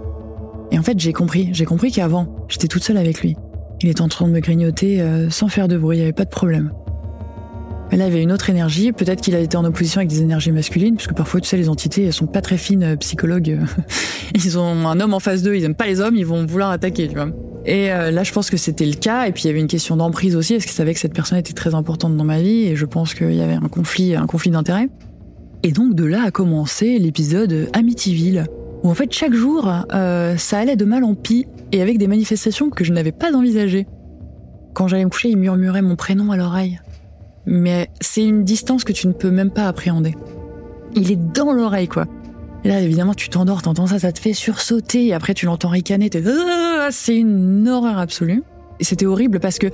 Et 0.71 0.79
en 0.79 0.83
fait, 0.83 0.99
j'ai 0.99 1.13
compris. 1.13 1.49
J'ai 1.53 1.65
compris 1.65 1.91
qu'avant, 1.91 2.27
j'étais 2.49 2.67
toute 2.67 2.83
seule 2.83 2.97
avec 2.97 3.21
lui. 3.21 3.35
Il 3.81 3.89
était 3.89 4.01
en 4.01 4.07
train 4.07 4.27
de 4.27 4.33
me 4.33 4.39
grignoter 4.39 5.01
euh, 5.01 5.29
sans 5.29 5.47
faire 5.47 5.67
de 5.67 5.77
bruit, 5.77 5.97
il 5.97 5.99
n'y 5.99 6.03
avait 6.03 6.13
pas 6.13 6.25
de 6.25 6.29
problème. 6.29 6.71
Mais 7.91 7.97
là, 7.97 8.05
il 8.05 8.09
y 8.09 8.11
avait 8.13 8.23
une 8.23 8.31
autre 8.31 8.49
énergie. 8.49 8.91
Peut-être 8.91 9.21
qu'il 9.21 9.35
a 9.35 9.39
été 9.39 9.57
en 9.57 9.65
opposition 9.65 9.99
avec 9.99 10.09
des 10.09 10.21
énergies 10.21 10.51
masculines, 10.51 10.95
parce 10.95 11.07
que 11.07 11.13
parfois, 11.13 11.41
tu 11.41 11.47
sais, 11.47 11.57
les 11.57 11.69
entités, 11.69 12.05
elles 12.05 12.13
sont 12.13 12.27
pas 12.27 12.41
très 12.41 12.57
fines, 12.57 12.83
euh, 12.83 12.95
psychologues. 12.97 13.59
ils 14.35 14.57
ont 14.57 14.87
un 14.87 14.99
homme 14.99 15.13
en 15.13 15.19
face 15.19 15.43
d'eux, 15.43 15.55
ils 15.55 15.63
aiment 15.63 15.75
pas 15.75 15.87
les 15.87 16.01
hommes, 16.01 16.15
ils 16.15 16.25
vont 16.25 16.45
vouloir 16.45 16.71
attaquer, 16.71 17.07
tu 17.07 17.15
vois. 17.15 17.29
Et 17.65 17.91
euh, 17.91 18.11
là, 18.11 18.23
je 18.23 18.31
pense 18.31 18.49
que 18.49 18.57
c'était 18.57 18.85
le 18.85 18.95
cas. 18.95 19.27
Et 19.27 19.31
puis, 19.31 19.43
il 19.43 19.47
y 19.47 19.49
avait 19.49 19.59
une 19.59 19.67
question 19.67 19.95
d'emprise 19.95 20.35
aussi, 20.35 20.53
parce 20.53 20.65
qu'il 20.65 20.75
savait 20.75 20.93
que 20.93 20.99
cette 20.99 21.13
personne 21.13 21.37
était 21.37 21.53
très 21.53 21.75
importante 21.75 22.15
dans 22.15 22.25
ma 22.25 22.41
vie, 22.41 22.63
et 22.63 22.75
je 22.75 22.85
pense 22.85 23.13
qu'il 23.13 23.33
y 23.33 23.41
avait 23.41 23.53
un 23.53 23.69
conflit, 23.69 24.15
un 24.15 24.27
conflit 24.27 24.51
d'intérêts. 24.51 24.89
Et 25.63 25.71
donc, 25.71 25.95
de 25.95 26.05
là 26.05 26.23
a 26.23 26.31
commencé 26.31 26.99
l'épisode 26.99 27.69
Amityville 27.73 28.45
où 28.83 28.89
en 28.89 28.93
fait 28.93 29.11
chaque 29.11 29.33
jour, 29.33 29.69
euh, 29.93 30.37
ça 30.37 30.59
allait 30.59 30.75
de 30.75 30.85
mal 30.85 31.03
en 31.03 31.15
pis 31.15 31.47
et 31.71 31.81
avec 31.81 31.97
des 31.97 32.07
manifestations 32.07 32.69
que 32.69 32.83
je 32.83 32.93
n'avais 32.93 33.11
pas 33.11 33.33
envisagées. 33.33 33.87
Quand 34.73 34.87
j'allais 34.87 35.05
me 35.05 35.09
coucher, 35.09 35.29
il 35.29 35.37
murmurait 35.37 35.81
mon 35.81 35.95
prénom 35.95 36.31
à 36.31 36.37
l'oreille. 36.37 36.79
Mais 37.47 37.89
c'est 38.01 38.23
une 38.23 38.43
distance 38.43 38.83
que 38.83 38.91
tu 38.91 39.07
ne 39.07 39.13
peux 39.13 39.31
même 39.31 39.49
pas 39.49 39.67
appréhender. 39.67 40.13
Il 40.95 41.11
est 41.11 41.33
dans 41.33 41.53
l'oreille, 41.53 41.87
quoi. 41.87 42.05
Et 42.63 42.67
là, 42.67 42.81
évidemment, 42.81 43.13
tu 43.13 43.29
t'endors, 43.29 43.61
t'entends 43.61 43.87
ça, 43.87 43.99
ça 43.99 44.11
te 44.11 44.19
fait 44.19 44.33
sursauter, 44.33 45.07
et 45.07 45.13
après 45.13 45.33
tu 45.33 45.45
l'entends 45.45 45.69
ricaner, 45.69 46.09
t'es... 46.09 46.21
Ah, 46.27 46.89
c'est 46.91 47.15
une 47.15 47.67
horreur 47.67 47.97
absolue. 47.97 48.43
Et 48.79 48.83
c'était 48.83 49.05
horrible 49.05 49.39
parce 49.39 49.57
que 49.57 49.67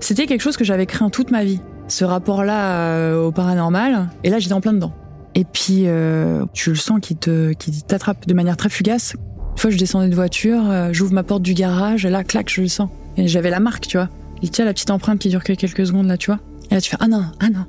c'était 0.00 0.26
quelque 0.26 0.40
chose 0.40 0.56
que 0.56 0.64
j'avais 0.64 0.86
craint 0.86 1.10
toute 1.10 1.30
ma 1.30 1.44
vie. 1.44 1.60
Ce 1.88 2.04
rapport-là 2.04 2.76
euh, 2.76 3.22
au 3.22 3.32
paranormal, 3.32 4.10
et 4.24 4.30
là 4.30 4.38
j'étais 4.38 4.52
en 4.52 4.60
plein 4.60 4.72
dedans. 4.72 4.92
Et 5.34 5.44
puis, 5.44 5.84
euh, 5.86 6.44
tu 6.52 6.70
le 6.70 6.76
sens 6.76 6.98
qui 7.00 7.14
te, 7.14 7.52
qui 7.52 7.70
t'attrape 7.82 8.26
de 8.26 8.34
manière 8.34 8.56
très 8.56 8.68
fugace. 8.68 9.14
Une 9.52 9.58
fois, 9.58 9.70
je 9.70 9.78
descendais 9.78 10.08
de 10.08 10.14
voiture, 10.14 10.68
euh, 10.68 10.88
j'ouvre 10.92 11.12
ma 11.12 11.22
porte 11.22 11.42
du 11.42 11.54
garage, 11.54 12.04
et 12.04 12.10
là, 12.10 12.24
clac, 12.24 12.50
je 12.50 12.62
le 12.62 12.68
sens. 12.68 12.88
Et 13.16 13.28
j'avais 13.28 13.50
la 13.50 13.60
marque, 13.60 13.86
tu 13.86 13.96
vois. 13.96 14.08
Il 14.42 14.50
tient 14.50 14.64
la 14.64 14.72
petite 14.72 14.90
empreinte 14.90 15.20
qui 15.20 15.28
dure 15.28 15.44
que 15.44 15.52
quelques 15.52 15.86
secondes, 15.86 16.06
là, 16.06 16.16
tu 16.16 16.30
vois. 16.30 16.40
Et 16.70 16.74
là, 16.74 16.80
tu 16.80 16.90
fais, 16.90 16.96
ah 17.00 17.08
non, 17.08 17.24
ah 17.40 17.50
non. 17.50 17.64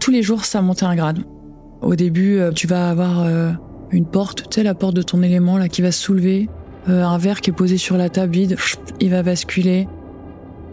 Tous 0.00 0.10
les 0.10 0.22
jours, 0.22 0.44
ça 0.44 0.62
montait 0.62 0.84
un 0.84 0.96
grade. 0.96 1.20
Au 1.80 1.94
début, 1.94 2.38
euh, 2.38 2.52
tu 2.52 2.66
vas 2.66 2.90
avoir 2.90 3.20
euh, 3.20 3.52
une 3.90 4.06
porte, 4.06 4.48
tu 4.50 4.56
sais, 4.56 4.62
la 4.62 4.74
porte 4.74 4.94
de 4.94 5.02
ton 5.02 5.22
élément, 5.22 5.58
là, 5.58 5.68
qui 5.68 5.82
va 5.82 5.92
se 5.92 6.02
soulever. 6.02 6.48
un 6.86 7.18
verre 7.18 7.40
qui 7.40 7.50
est 7.50 7.52
posé 7.52 7.76
sur 7.76 7.96
la 7.96 8.08
table 8.08 8.32
vide, 8.32 8.56
il 9.00 9.10
va 9.10 9.22
basculer. 9.22 9.88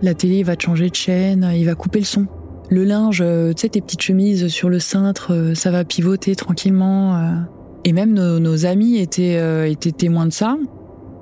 La 0.02 0.14
télé, 0.14 0.40
il 0.40 0.46
va 0.46 0.56
te 0.56 0.64
changer 0.64 0.90
de 0.90 0.96
chaîne, 0.96 1.50
il 1.56 1.66
va 1.66 1.76
couper 1.76 2.00
le 2.00 2.06
son. 2.06 2.28
Le 2.70 2.84
linge, 2.84 3.20
euh, 3.22 3.54
tu 3.54 3.62
sais, 3.62 3.70
tes 3.70 3.82
petites 3.82 4.02
chemises 4.02 4.48
sur 4.48 4.70
le 4.70 4.80
cintre, 4.80 5.34
euh, 5.34 5.54
ça 5.54 5.70
va 5.70 5.84
pivoter 5.84 6.36
tranquillement. 6.36 7.16
Euh. 7.16 7.36
Et 7.84 7.94
même 7.94 8.14
nos, 8.14 8.66
amis 8.66 8.98
étaient 8.98 9.72
témoins 9.96 10.26
de 10.26 10.34
ça. 10.34 10.58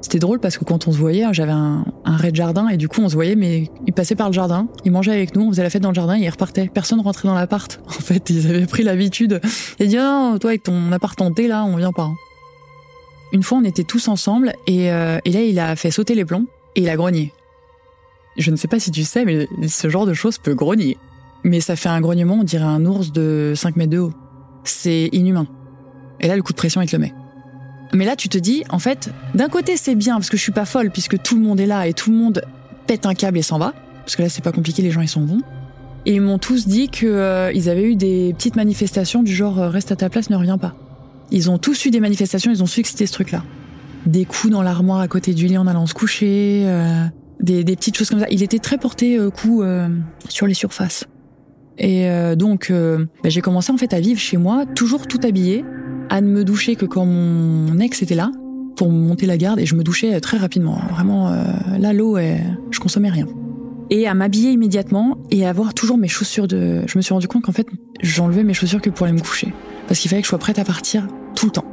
C'était 0.03 0.19
drôle 0.19 0.41
parce 0.41 0.57
que 0.57 0.65
quand 0.65 0.85
on 0.89 0.91
se 0.91 0.97
voyait, 0.97 1.25
j'avais 1.31 1.53
un, 1.53 1.85
un 2.03 2.17
raid 2.17 2.35
jardin 2.35 2.67
et 2.67 2.75
du 2.75 2.89
coup 2.89 2.99
on 3.01 3.07
se 3.07 3.15
voyait, 3.15 3.35
mais 3.35 3.71
ils 3.87 3.93
passaient 3.93 4.15
par 4.15 4.27
le 4.27 4.33
jardin, 4.33 4.67
ils 4.83 4.91
mangeaient 4.91 5.13
avec 5.13 5.33
nous, 5.33 5.43
on 5.43 5.49
faisait 5.49 5.63
la 5.63 5.69
fête 5.69 5.81
dans 5.81 5.89
le 5.89 5.95
jardin 5.95 6.17
et 6.17 6.23
ils 6.23 6.29
repartaient. 6.29 6.69
Personne 6.71 6.99
rentrait 6.99 7.29
dans 7.29 7.33
l'appart. 7.33 7.79
En 7.87 8.05
fait, 8.05 8.29
ils 8.29 8.47
avaient 8.47 8.65
pris 8.65 8.83
l'habitude. 8.83 9.39
Ils 9.79 9.87
disaient, 9.87 9.99
non, 9.99 10.37
toi 10.39 10.49
avec 10.49 10.63
ton 10.63 10.91
appart 10.91 11.19
hanté 11.21 11.47
là, 11.47 11.63
on 11.63 11.77
vient 11.77 11.93
pas. 11.93 12.11
Une 13.31 13.43
fois, 13.43 13.59
on 13.59 13.63
était 13.63 13.85
tous 13.85 14.09
ensemble 14.09 14.53
et, 14.67 14.87
et 14.87 15.31
là, 15.31 15.41
il 15.41 15.57
a 15.57 15.75
fait 15.77 15.89
sauter 15.89 16.15
les 16.15 16.25
plombs 16.25 16.45
et 16.75 16.81
il 16.81 16.89
a 16.89 16.97
grogné. 16.97 17.31
Je 18.37 18.51
ne 18.51 18.57
sais 18.57 18.67
pas 18.67 18.79
si 18.79 18.91
tu 18.91 19.03
sais, 19.03 19.23
mais 19.23 19.47
ce 19.67 19.89
genre 19.89 20.05
de 20.05 20.13
choses 20.13 20.37
peut 20.37 20.53
grogner. 20.53 20.97
Mais 21.43 21.61
ça 21.61 21.75
fait 21.75 21.89
un 21.89 22.01
grognement, 22.01 22.35
on 22.35 22.43
dirait 22.43 22.63
un 22.65 22.85
ours 22.85 23.11
de 23.11 23.53
5 23.55 23.75
mètres 23.77 23.91
de 23.91 23.99
haut. 23.99 24.13
C'est 24.63 25.09
inhumain. 25.11 25.47
Et 26.19 26.27
là, 26.27 26.35
le 26.35 26.41
coup 26.41 26.53
de 26.53 26.57
pression, 26.57 26.81
il 26.81 26.89
te 26.89 26.95
le 26.95 27.01
met. 27.01 27.13
Mais 27.93 28.05
là, 28.05 28.15
tu 28.15 28.27
te 28.27 28.37
dis, 28.37 28.63
en 28.69 28.79
fait, 28.79 29.11
d'un 29.35 29.49
côté, 29.49 29.77
c'est 29.77 29.95
bien, 29.95 30.15
parce 30.15 30.29
que 30.29 30.37
je 30.37 30.41
suis 30.41 30.51
pas 30.51 30.65
folle, 30.65 30.89
puisque 30.89 31.21
tout 31.21 31.35
le 31.35 31.41
monde 31.41 31.59
est 31.59 31.67
là 31.67 31.87
et 31.87 31.93
tout 31.93 32.09
le 32.09 32.17
monde 32.17 32.41
pète 32.87 33.05
un 33.05 33.13
câble 33.13 33.37
et 33.37 33.43
s'en 33.43 33.59
va. 33.59 33.73
Parce 34.03 34.15
que 34.15 34.23
là, 34.23 34.29
c'est 34.29 34.43
pas 34.43 34.51
compliqué, 34.51 34.81
les 34.81 34.91
gens, 34.91 35.01
ils 35.01 35.07
s'en 35.07 35.25
vont. 35.25 35.41
Et 36.05 36.15
ils 36.15 36.21
m'ont 36.21 36.39
tous 36.39 36.67
dit 36.67 36.89
qu'ils 36.89 37.07
euh, 37.09 37.67
avaient 37.67 37.89
eu 37.89 37.95
des 37.95 38.33
petites 38.35 38.55
manifestations 38.55 39.23
du 39.23 39.33
genre 39.33 39.59
euh, 39.59 39.69
reste 39.69 39.91
à 39.91 39.95
ta 39.95 40.09
place, 40.09 40.29
ne 40.29 40.35
reviens 40.35 40.57
pas. 40.57 40.75
Ils 41.31 41.49
ont 41.49 41.57
tous 41.57 41.85
eu 41.85 41.91
des 41.91 41.99
manifestations, 41.99 42.51
ils 42.51 42.61
ont 42.61 42.67
su 42.67 42.81
que 42.81 42.89
c'était 42.89 43.05
ce 43.05 43.13
truc-là. 43.13 43.43
Des 44.05 44.25
coups 44.25 44.51
dans 44.51 44.63
l'armoire 44.63 44.99
à 44.99 45.07
côté 45.07 45.33
du 45.33 45.47
lit 45.47 45.57
en 45.57 45.67
allant 45.67 45.85
se 45.85 45.93
coucher, 45.93 46.63
euh, 46.65 47.05
des, 47.39 47.63
petites 47.63 47.97
choses 47.97 48.09
comme 48.09 48.19
ça. 48.19 48.27
Il 48.31 48.43
était 48.43 48.59
très 48.59 48.77
porté 48.77 49.17
coup 49.33 49.63
sur 50.27 50.45
les 50.45 50.53
surfaces. 50.53 51.05
Et 51.77 52.07
donc, 52.35 52.71
bah, 52.71 53.29
j'ai 53.29 53.41
commencé 53.41 53.71
en 53.71 53.77
fait 53.77 53.93
à 53.93 53.99
vivre 53.99 54.19
chez 54.19 54.37
moi, 54.37 54.65
toujours 54.65 55.07
tout 55.07 55.19
habillé, 55.23 55.63
à 56.09 56.21
ne 56.21 56.27
me 56.27 56.43
doucher 56.43 56.75
que 56.75 56.85
quand 56.85 57.05
mon 57.05 57.79
ex 57.79 58.01
était 58.01 58.15
là 58.15 58.31
pour 58.75 58.89
monter 58.89 59.25
la 59.25 59.37
garde, 59.37 59.59
et 59.59 59.65
je 59.65 59.75
me 59.75 59.83
douchais 59.83 60.19
très 60.19 60.37
rapidement. 60.37 60.79
Vraiment, 60.91 61.31
euh, 61.31 61.43
là, 61.77 61.93
l'eau, 61.93 62.17
euh, 62.17 62.37
je 62.71 62.79
consommais 62.79 63.09
rien. 63.09 63.27
Et 63.89 64.07
à 64.07 64.13
m'habiller 64.13 64.51
immédiatement 64.51 65.17
et 65.29 65.45
à 65.45 65.49
avoir 65.49 65.73
toujours 65.73 65.97
mes 65.97 66.07
chaussures 66.07 66.47
de. 66.47 66.81
Je 66.87 66.97
me 66.97 67.01
suis 67.01 67.13
rendu 67.13 67.27
compte 67.27 67.43
qu'en 67.43 67.51
fait, 67.51 67.67
j'enlevais 68.01 68.43
mes 68.43 68.53
chaussures 68.53 68.81
que 68.81 68.89
pour 68.89 69.05
aller 69.05 69.15
me 69.15 69.21
coucher, 69.21 69.53
parce 69.87 69.99
qu'il 69.99 70.09
fallait 70.09 70.21
que 70.21 70.25
je 70.25 70.29
sois 70.29 70.39
prête 70.39 70.59
à 70.59 70.63
partir 70.63 71.07
tout 71.35 71.45
le 71.45 71.51
temps. 71.51 71.65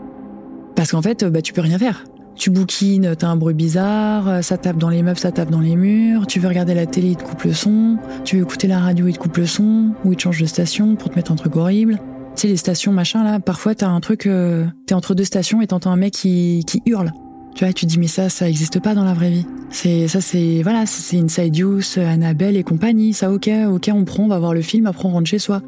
Parce 0.77 0.91
qu'en 0.91 1.03
fait, 1.03 1.25
bah, 1.25 1.43
tu 1.43 1.53
peux 1.53 1.61
rien 1.61 1.79
faire. 1.79 2.05
Tu 2.37 2.51
bouquines, 2.51 3.15
t'as 3.19 3.29
un 3.29 3.37
bruit 3.37 3.55
bizarre, 3.55 4.43
ça 4.43 4.57
tape 4.57 4.79
dans 4.79 4.89
les 4.89 5.03
meubles, 5.03 5.19
ça 5.19 5.31
tape 5.31 5.51
dans 5.51 5.61
les 5.61 5.77
murs, 5.77 6.27
tu 6.27 6.41
veux 6.41 6.49
regarder 6.49 6.75
la 6.75 6.87
télé, 6.87 7.09
il 7.09 7.17
te 7.17 7.23
coupe 7.23 7.43
le 7.43 7.53
son, 7.53 7.99
tu 8.25 8.37
veux 8.37 8.43
écouter 8.43 8.67
la 8.67 8.79
radio, 8.79 9.07
il 9.07 9.13
te 9.13 9.19
coupe 9.19 9.37
le 9.37 9.45
son, 9.45 9.91
ou 10.05 10.13
il 10.13 10.17
te 10.17 10.23
change 10.23 10.41
de 10.41 10.47
station 10.47 10.97
pour 10.97 11.11
te 11.11 11.17
mettre 11.17 11.33
un 11.33 11.37
truc 11.37 11.57
horrible. 11.57 12.01
Tu 12.35 12.43
sais, 12.43 12.49
les 12.49 12.57
stations, 12.57 12.93
machin, 12.93 13.25
là, 13.25 13.41
parfois 13.41 13.75
t'as 13.75 13.89
un 13.89 14.01
truc, 14.01 14.27
euh, 14.27 14.67
t'es 14.87 14.95
entre 14.95 15.15
deux 15.15 15.25
stations 15.25 15.61
et 15.61 15.67
t'entends 15.67 15.91
un 15.91 15.97
mec 15.97 16.13
qui, 16.13 16.65
qui 16.67 16.83
hurle. 16.87 17.13
Tu 17.55 17.65
vois, 17.65 17.73
tu 17.73 17.87
dis, 17.87 17.99
mais 17.99 18.07
ça, 18.07 18.29
ça 18.29 18.49
existe 18.49 18.81
pas 18.81 18.95
dans 18.95 19.05
la 19.05 19.13
vraie 19.13 19.31
vie. 19.31 19.47
C'est, 19.71 20.09
ça, 20.09 20.21
c'est, 20.21 20.63
voilà, 20.63 20.87
c'est 20.87 21.19
Inside 21.19 21.59
Use, 21.59 21.99
Annabelle 21.99 22.57
et 22.57 22.63
compagnie, 22.63 23.13
ça, 23.13 23.31
ok, 23.33 23.51
ok, 23.69 23.91
on 23.93 24.05
prend, 24.05 24.25
on 24.25 24.29
va 24.29 24.39
voir 24.39 24.55
le 24.55 24.63
film, 24.63 24.87
après 24.87 25.07
on 25.07 25.13
rentre 25.13 25.29
chez 25.29 25.39
soi. 25.39 25.63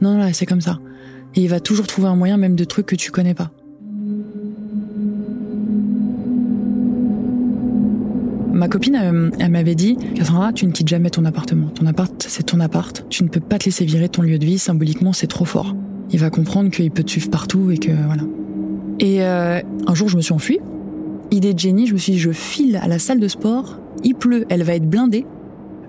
Non, 0.00 0.18
là, 0.18 0.32
c'est 0.32 0.46
comme 0.46 0.60
ça. 0.60 0.78
Et 1.34 1.42
il 1.42 1.48
va 1.48 1.60
toujours 1.60 1.86
trouver 1.86 2.08
un 2.08 2.16
moyen, 2.16 2.38
même 2.38 2.56
de 2.56 2.64
trucs 2.64 2.86
que 2.86 2.96
tu 2.96 3.10
connais 3.10 3.34
pas. 3.34 3.50
Ma 8.56 8.68
copine, 8.68 9.32
elle 9.38 9.50
m'avait 9.50 9.74
dit, 9.74 9.98
Cassandra, 10.14 10.50
tu 10.54 10.66
ne 10.66 10.72
quittes 10.72 10.88
jamais 10.88 11.10
ton 11.10 11.26
appartement. 11.26 11.68
Ton 11.68 11.84
appart, 11.84 12.24
c'est 12.26 12.44
ton 12.44 12.58
appart. 12.60 13.04
Tu 13.10 13.22
ne 13.22 13.28
peux 13.28 13.40
pas 13.40 13.58
te 13.58 13.66
laisser 13.66 13.84
virer 13.84 14.08
ton 14.08 14.22
lieu 14.22 14.38
de 14.38 14.46
vie. 14.46 14.58
Symboliquement, 14.58 15.12
c'est 15.12 15.26
trop 15.26 15.44
fort. 15.44 15.76
Il 16.12 16.20
va 16.20 16.30
comprendre 16.30 16.70
qu'il 16.70 16.90
peut 16.90 17.02
te 17.02 17.10
suivre 17.10 17.30
partout 17.30 17.70
et 17.70 17.78
que 17.78 17.90
voilà. 17.90 18.22
Et 19.00 19.22
euh, 19.22 19.60
un 19.86 19.94
jour, 19.94 20.08
je 20.08 20.16
me 20.16 20.22
suis 20.22 20.32
enfuie. 20.32 20.60
Idée 21.30 21.52
de 21.52 21.58
génie, 21.58 21.86
je 21.86 21.94
me 21.94 21.98
suis 21.98 22.12
dit, 22.12 22.18
je 22.18 22.30
file 22.30 22.76
à 22.82 22.88
la 22.88 22.98
salle 22.98 23.20
de 23.20 23.28
sport. 23.28 23.78
Il 24.04 24.14
pleut, 24.14 24.44
elle 24.48 24.62
va 24.62 24.74
être 24.74 24.88
blindée. 24.88 25.26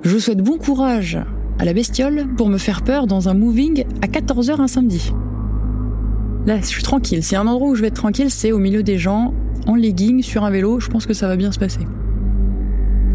Je 0.02 0.18
souhaite 0.18 0.40
bon 0.40 0.58
courage 0.58 1.20
à 1.60 1.66
la 1.66 1.74
bestiole 1.74 2.28
pour 2.36 2.50
me 2.50 2.58
faire 2.58 2.82
peur 2.82 3.08
dans 3.08 3.30
un 3.30 3.34
moving 3.34 3.86
à 4.02 4.08
14h 4.08 4.62
un 4.62 4.68
samedi. 4.68 5.12
Là, 6.46 6.60
je 6.62 6.66
suis 6.66 6.84
tranquille. 6.84 7.24
S'il 7.24 7.34
y 7.34 7.36
a 7.36 7.42
un 7.42 7.48
endroit 7.48 7.70
où 7.70 7.76
je 7.76 7.82
vais 7.82 7.88
être 7.88 7.96
tranquille, 7.96 8.32
c'est 8.32 8.52
au 8.52 8.60
milieu 8.60 8.84
des 8.84 8.98
gens, 8.98 9.34
en 9.68 9.76
legging, 9.76 10.22
sur 10.22 10.44
un 10.44 10.50
vélo. 10.50 10.80
Je 10.80 10.88
pense 10.88 11.06
que 11.06 11.14
ça 11.14 11.28
va 11.28 11.36
bien 11.36 11.52
se 11.52 11.60
passer. 11.60 11.82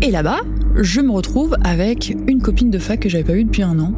Et 0.03 0.11
là-bas, 0.11 0.41
je 0.77 1.01
me 1.01 1.11
retrouve 1.11 1.57
avec 1.65 2.15
une 2.29 2.43
copine 2.43 2.71
de 2.71 2.79
fac 2.79 3.01
que 3.01 3.09
j'avais 3.09 3.25
pas 3.25 3.33
vue 3.33 3.45
depuis 3.45 3.63
un 3.63 3.79
an. 3.79 3.93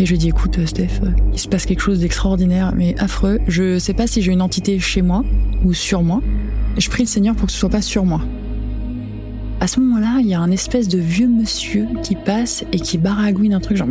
Et 0.00 0.06
je 0.06 0.16
dis, 0.16 0.28
écoute, 0.28 0.58
Steph, 0.64 1.02
il 1.34 1.38
se 1.38 1.46
passe 1.46 1.66
quelque 1.66 1.82
chose 1.82 2.00
d'extraordinaire, 2.00 2.72
mais 2.74 2.98
affreux. 2.98 3.38
Je 3.46 3.78
sais 3.78 3.92
pas 3.92 4.06
si 4.06 4.22
j'ai 4.22 4.32
une 4.32 4.40
entité 4.40 4.78
chez 4.78 5.02
moi 5.02 5.22
ou 5.62 5.74
sur 5.74 6.02
moi. 6.02 6.22
Je 6.78 6.88
prie 6.88 7.02
le 7.02 7.08
Seigneur 7.08 7.36
pour 7.36 7.46
que 7.46 7.52
ce 7.52 7.58
soit 7.58 7.68
pas 7.68 7.82
sur 7.82 8.06
moi. 8.06 8.22
À 9.60 9.66
ce 9.66 9.78
moment-là, 9.78 10.20
il 10.20 10.26
y 10.26 10.32
a 10.32 10.40
un 10.40 10.50
espèce 10.50 10.88
de 10.88 10.96
vieux 10.96 11.28
monsieur 11.28 11.86
qui 12.02 12.16
passe 12.16 12.64
et 12.72 12.80
qui 12.80 12.96
baragouine 12.96 13.52
un 13.52 13.60
truc 13.60 13.76
genre. 13.76 13.88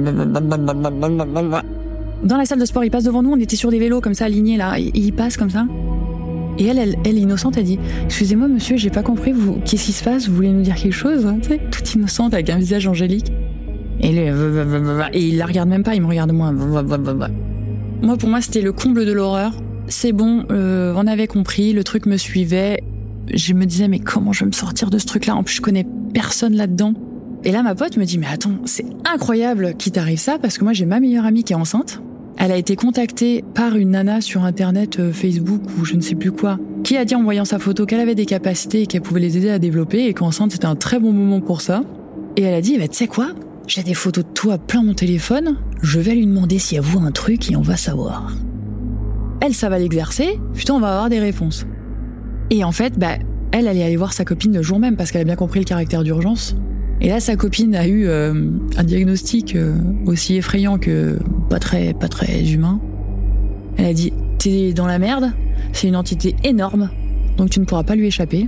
Dans 2.24 2.38
la 2.38 2.46
salle 2.46 2.60
de 2.60 2.66
sport, 2.66 2.84
il 2.84 2.90
passe 2.90 3.04
devant 3.04 3.22
nous, 3.22 3.32
on 3.32 3.40
était 3.40 3.56
sur 3.56 3.70
des 3.70 3.78
vélos 3.78 4.02
comme 4.02 4.16
ça, 4.16 4.26
alignés 4.26 4.58
là, 4.58 4.80
il 4.80 5.14
passe 5.14 5.38
comme 5.38 5.52
ça. 5.52 5.68
Et 6.58 6.66
elle, 6.66 6.96
elle, 7.06 7.18
innocente, 7.20 7.56
elle 7.58 7.66
dit 7.66 7.80
Excusez-moi, 8.06 8.48
monsieur, 8.48 8.78
j'ai 8.78 8.90
pas 8.90 9.04
compris, 9.04 9.32
vous, 9.32 9.60
qu'est-ce 9.64 9.86
qui 9.86 9.94
se 9.94 10.04
passe? 10.04 10.28
Vous 10.28 10.36
voulez 10.36 10.50
nous 10.50 10.64
dire 10.64 10.76
quelque 10.76 10.92
chose? 10.92 11.28
Hein, 11.28 11.38
Toute 11.70 11.94
innocente, 11.94 12.34
avec 12.34 12.50
un 12.50 12.58
visage 12.58 12.88
angélique. 12.88 13.32
Et, 14.02 14.10
il 15.14 15.38
la 15.38 15.46
regarde 15.46 15.70
même 15.70 15.84
pas, 15.84 15.96
il 15.96 16.02
me 16.02 16.08
regarde 16.08 16.32
moi. 16.32 16.52
Moi, 18.02 18.18
pour 18.18 18.30
moi, 18.30 18.42
c'était 18.42 18.62
le 18.62 18.72
comble 18.72 19.06
de 19.06 19.12
l'horreur. 19.12 19.54
C'est 19.88 20.12
bon, 20.12 20.46
euh, 20.52 20.94
on 20.96 21.08
avait 21.08 21.28
compris, 21.28 21.74
le 21.74 21.84
truc 21.84 22.06
me 22.06 22.18
suivait. 22.18 22.82
Je 23.34 23.54
me 23.54 23.66
disais, 23.66 23.88
mais 23.88 24.00
comment 24.00 24.32
je 24.32 24.42
vais 24.42 24.48
me 24.48 24.52
sortir 24.54 24.90
de 24.90 24.98
ce 24.98 25.06
truc-là? 25.06 25.36
En 25.36 25.44
plus, 25.44 25.56
je 25.56 25.62
connais 25.62 25.86
personne 26.14 26.56
là-dedans. 26.56 26.94
Et 27.44 27.52
là, 27.52 27.64
ma 27.64 27.76
pote 27.76 27.98
me 27.98 28.06
dit, 28.06 28.18
mais 28.18 28.28
attends, 28.32 28.56
c'est 28.66 28.86
incroyable 29.06 29.76
qu'il 29.78 29.92
t'arrive 29.92 30.20
ça, 30.20 30.38
parce 30.40 30.58
que 30.58 30.64
moi, 30.64 30.74
j'ai 30.74 30.86
ma 30.86 31.00
meilleure 31.00 31.26
amie 31.26 31.44
qui 31.44 31.54
est 31.54 31.58
enceinte. 31.58 32.02
Elle 32.38 32.54
a 32.54 32.58
été 32.58 32.78
contactée 32.78 33.44
par 33.54 33.76
une 33.76 33.92
nana 33.92 34.22
sur 34.22 34.46
internet, 34.46 35.00
euh, 35.00 35.12
Facebook 35.12 35.62
ou 35.78 35.84
je 35.84 35.96
ne 35.96 36.02
sais 36.02 36.16
plus 36.16 36.32
quoi, 36.32 36.58
qui 36.86 36.96
a 36.96 37.04
dit 37.04 37.16
en 37.16 37.24
voyant 37.24 37.44
sa 37.44 37.60
photo 37.60 37.86
qu'elle 37.86 38.00
avait 38.00 38.16
des 38.16 38.26
capacités 38.26 38.84
et 38.84 38.88
qu'elle 38.88 39.02
pouvait 39.02 39.20
les 39.20 39.38
aider 39.38 39.50
à 39.50 39.60
développer 39.60 40.06
et 40.06 40.14
qu'enceinte 40.14 40.54
c'était 40.54 40.66
un 40.66 40.78
très 40.78 41.00
bon 41.00 41.12
moment 41.12 41.42
pour 41.42 41.60
ça. 41.60 41.84
Et 42.38 42.44
elle 42.44 42.54
a 42.54 42.62
dit, 42.62 42.78
tu 42.78 42.88
sais 42.94 43.08
quoi? 43.08 43.34
J'ai 43.70 43.84
des 43.84 43.94
photos 43.94 44.26
de 44.26 44.32
toi 44.32 44.58
plein 44.58 44.82
mon 44.82 44.96
téléphone, 44.96 45.58
je 45.84 46.00
vais 46.00 46.16
lui 46.16 46.26
demander 46.26 46.58
si 46.58 46.76
elle 46.76 46.82
voit 46.82 47.04
un 47.04 47.12
truc 47.12 47.52
et 47.52 47.56
on 47.56 47.62
va 47.62 47.78
savoir. 47.78 48.36
Elle, 49.42 49.54
ça 49.54 49.70
va 49.70 49.78
l'exercer, 49.78 50.40
putain, 50.56 50.74
on 50.74 50.80
va 50.80 50.90
avoir 50.90 51.10
des 51.10 51.20
réponses. 51.20 51.68
Et 52.50 52.64
en 52.64 52.72
fait, 52.72 52.98
bah, 52.98 53.20
elle, 53.52 53.68
est 53.68 53.84
allée 53.84 53.96
voir 53.96 54.12
sa 54.14 54.26
copine 54.26 54.56
le 54.56 54.64
jour 54.64 54.80
même 54.80 54.96
parce 54.96 55.12
qu'elle 55.12 55.22
a 55.22 55.24
bien 55.24 55.36
compris 55.36 55.60
le 55.60 55.66
caractère 55.66 56.04
d'urgence. 56.04 56.56
Et 57.00 57.10
là, 57.10 57.20
sa 57.20 57.36
copine 57.36 57.76
a 57.76 57.86
eu 57.86 58.08
euh, 58.08 58.50
un 58.76 58.84
diagnostic 58.84 59.56
euh, 59.56 59.76
aussi 60.08 60.38
effrayant 60.38 60.80
que 60.80 61.20
pas 61.48 61.60
très, 61.60 61.94
humain. 62.52 62.82
Elle 63.78 63.86
a 63.86 63.94
dit 63.94 64.14
T'es 64.40 64.74
dans 64.74 64.88
la 64.88 64.98
merde, 64.98 65.32
c'est 65.74 65.88
une 65.88 65.96
entité 65.96 66.36
énorme, 66.44 66.90
donc 67.38 67.52
tu 67.52 67.60
ne 67.60 67.66
pourras 67.66 67.84
pas 67.84 67.96
lui 67.96 68.08
échapper. 68.08 68.48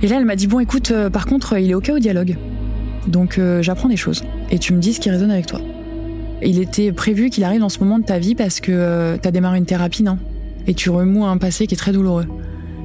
Et 0.00 0.06
là, 0.06 0.18
elle 0.20 0.26
m'a 0.26 0.36
dit 0.36 0.46
Bon, 0.46 0.60
écoute, 0.60 0.92
euh, 0.92 1.10
par 1.10 1.26
contre, 1.26 1.58
il 1.58 1.72
est 1.72 1.74
OK 1.74 1.90
au 1.92 1.98
dialogue. 1.98 2.36
Donc 3.08 3.40
j'apprends 3.62 3.88
des 3.88 3.96
choses. 3.96 4.22
Et 4.50 4.58
tu 4.58 4.72
me 4.72 4.80
dis 4.80 4.92
ce 4.92 5.00
qui 5.00 5.10
résonne 5.10 5.30
avec 5.30 5.46
toi. 5.46 5.60
Il 6.42 6.58
était 6.58 6.92
prévu 6.92 7.30
qu'il 7.30 7.44
arrive 7.44 7.60
dans 7.60 7.68
ce 7.68 7.80
moment 7.80 7.98
de 7.98 8.04
ta 8.04 8.18
vie 8.18 8.34
parce 8.34 8.60
que 8.60 8.72
euh, 8.72 9.16
t'as 9.20 9.30
démarré 9.30 9.58
une 9.58 9.66
thérapie, 9.66 10.02
non? 10.02 10.18
Et 10.66 10.74
tu 10.74 10.90
remous 10.90 11.24
un 11.24 11.36
passé 11.36 11.66
qui 11.66 11.74
est 11.74 11.78
très 11.78 11.92
douloureux. 11.92 12.26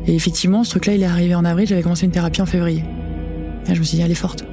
Et 0.07 0.15
effectivement, 0.15 0.63
ce 0.63 0.71
truc-là, 0.71 0.95
il 0.95 1.01
est 1.01 1.07
arrivé 1.07 1.35
en 1.35 1.45
avril, 1.45 1.67
j'avais 1.67 1.81
commencé 1.81 2.05
une 2.05 2.11
thérapie 2.11 2.41
en 2.41 2.45
février. 2.45 2.83
Je 3.67 3.79
me 3.79 3.83
suis 3.83 3.97
dit, 3.97 4.03
elle 4.03 4.11
est 4.11 4.15
forte. 4.15 4.45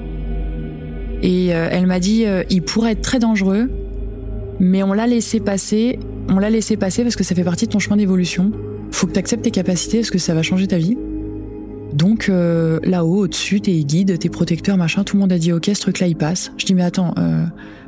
Et 1.22 1.55
euh, 1.55 1.68
elle 1.70 1.87
m'a 1.87 2.01
dit, 2.01 2.25
euh, 2.27 2.42
il 2.48 2.62
pourrait 2.62 2.92
être 2.92 3.03
très 3.03 3.18
dangereux, 3.18 3.70
mais 4.61 4.83
on 4.83 4.92
l'a 4.92 5.07
laissé 5.07 5.40
passer. 5.40 5.98
On 6.29 6.38
l'a 6.38 6.51
laissé 6.51 6.77
passer 6.77 7.03
parce 7.03 7.16
que 7.16 7.25
ça 7.25 7.35
fait 7.35 7.44
partie 7.44 7.66
de 7.66 7.72
ton 7.72 7.79
chemin 7.79 7.96
d'évolution. 7.96 8.53
Faut 8.90 9.07
que 9.07 9.12
tu 9.12 9.18
acceptes 9.18 9.42
tes 9.42 9.51
capacités 9.51 9.98
parce 9.98 10.11
que 10.11 10.18
ça 10.18 10.35
va 10.35 10.42
changer 10.42 10.66
ta 10.66 10.79
vie. 10.79 10.96
Donc 11.92 12.28
euh, 12.28 12.81
là-haut, 12.85 13.24
au-dessus, 13.24 13.61
tes 13.61 13.85
guides, 13.85 14.18
tes 14.18 14.28
protecteurs, 14.28 14.76
machin, 14.76 15.05
tout 15.05 15.16
le 15.16 15.20
monde 15.20 15.33
a 15.33 15.38
dit 15.38 15.52
ok, 15.52 15.70
ce 15.74 15.81
truc-là 15.81 16.07
il 16.07 16.16
passe. 16.16 16.52
Je 16.57 16.64
dis 16.64 16.74
mais 16.74 16.83
attends, 16.83 17.14
euh, 17.18 17.44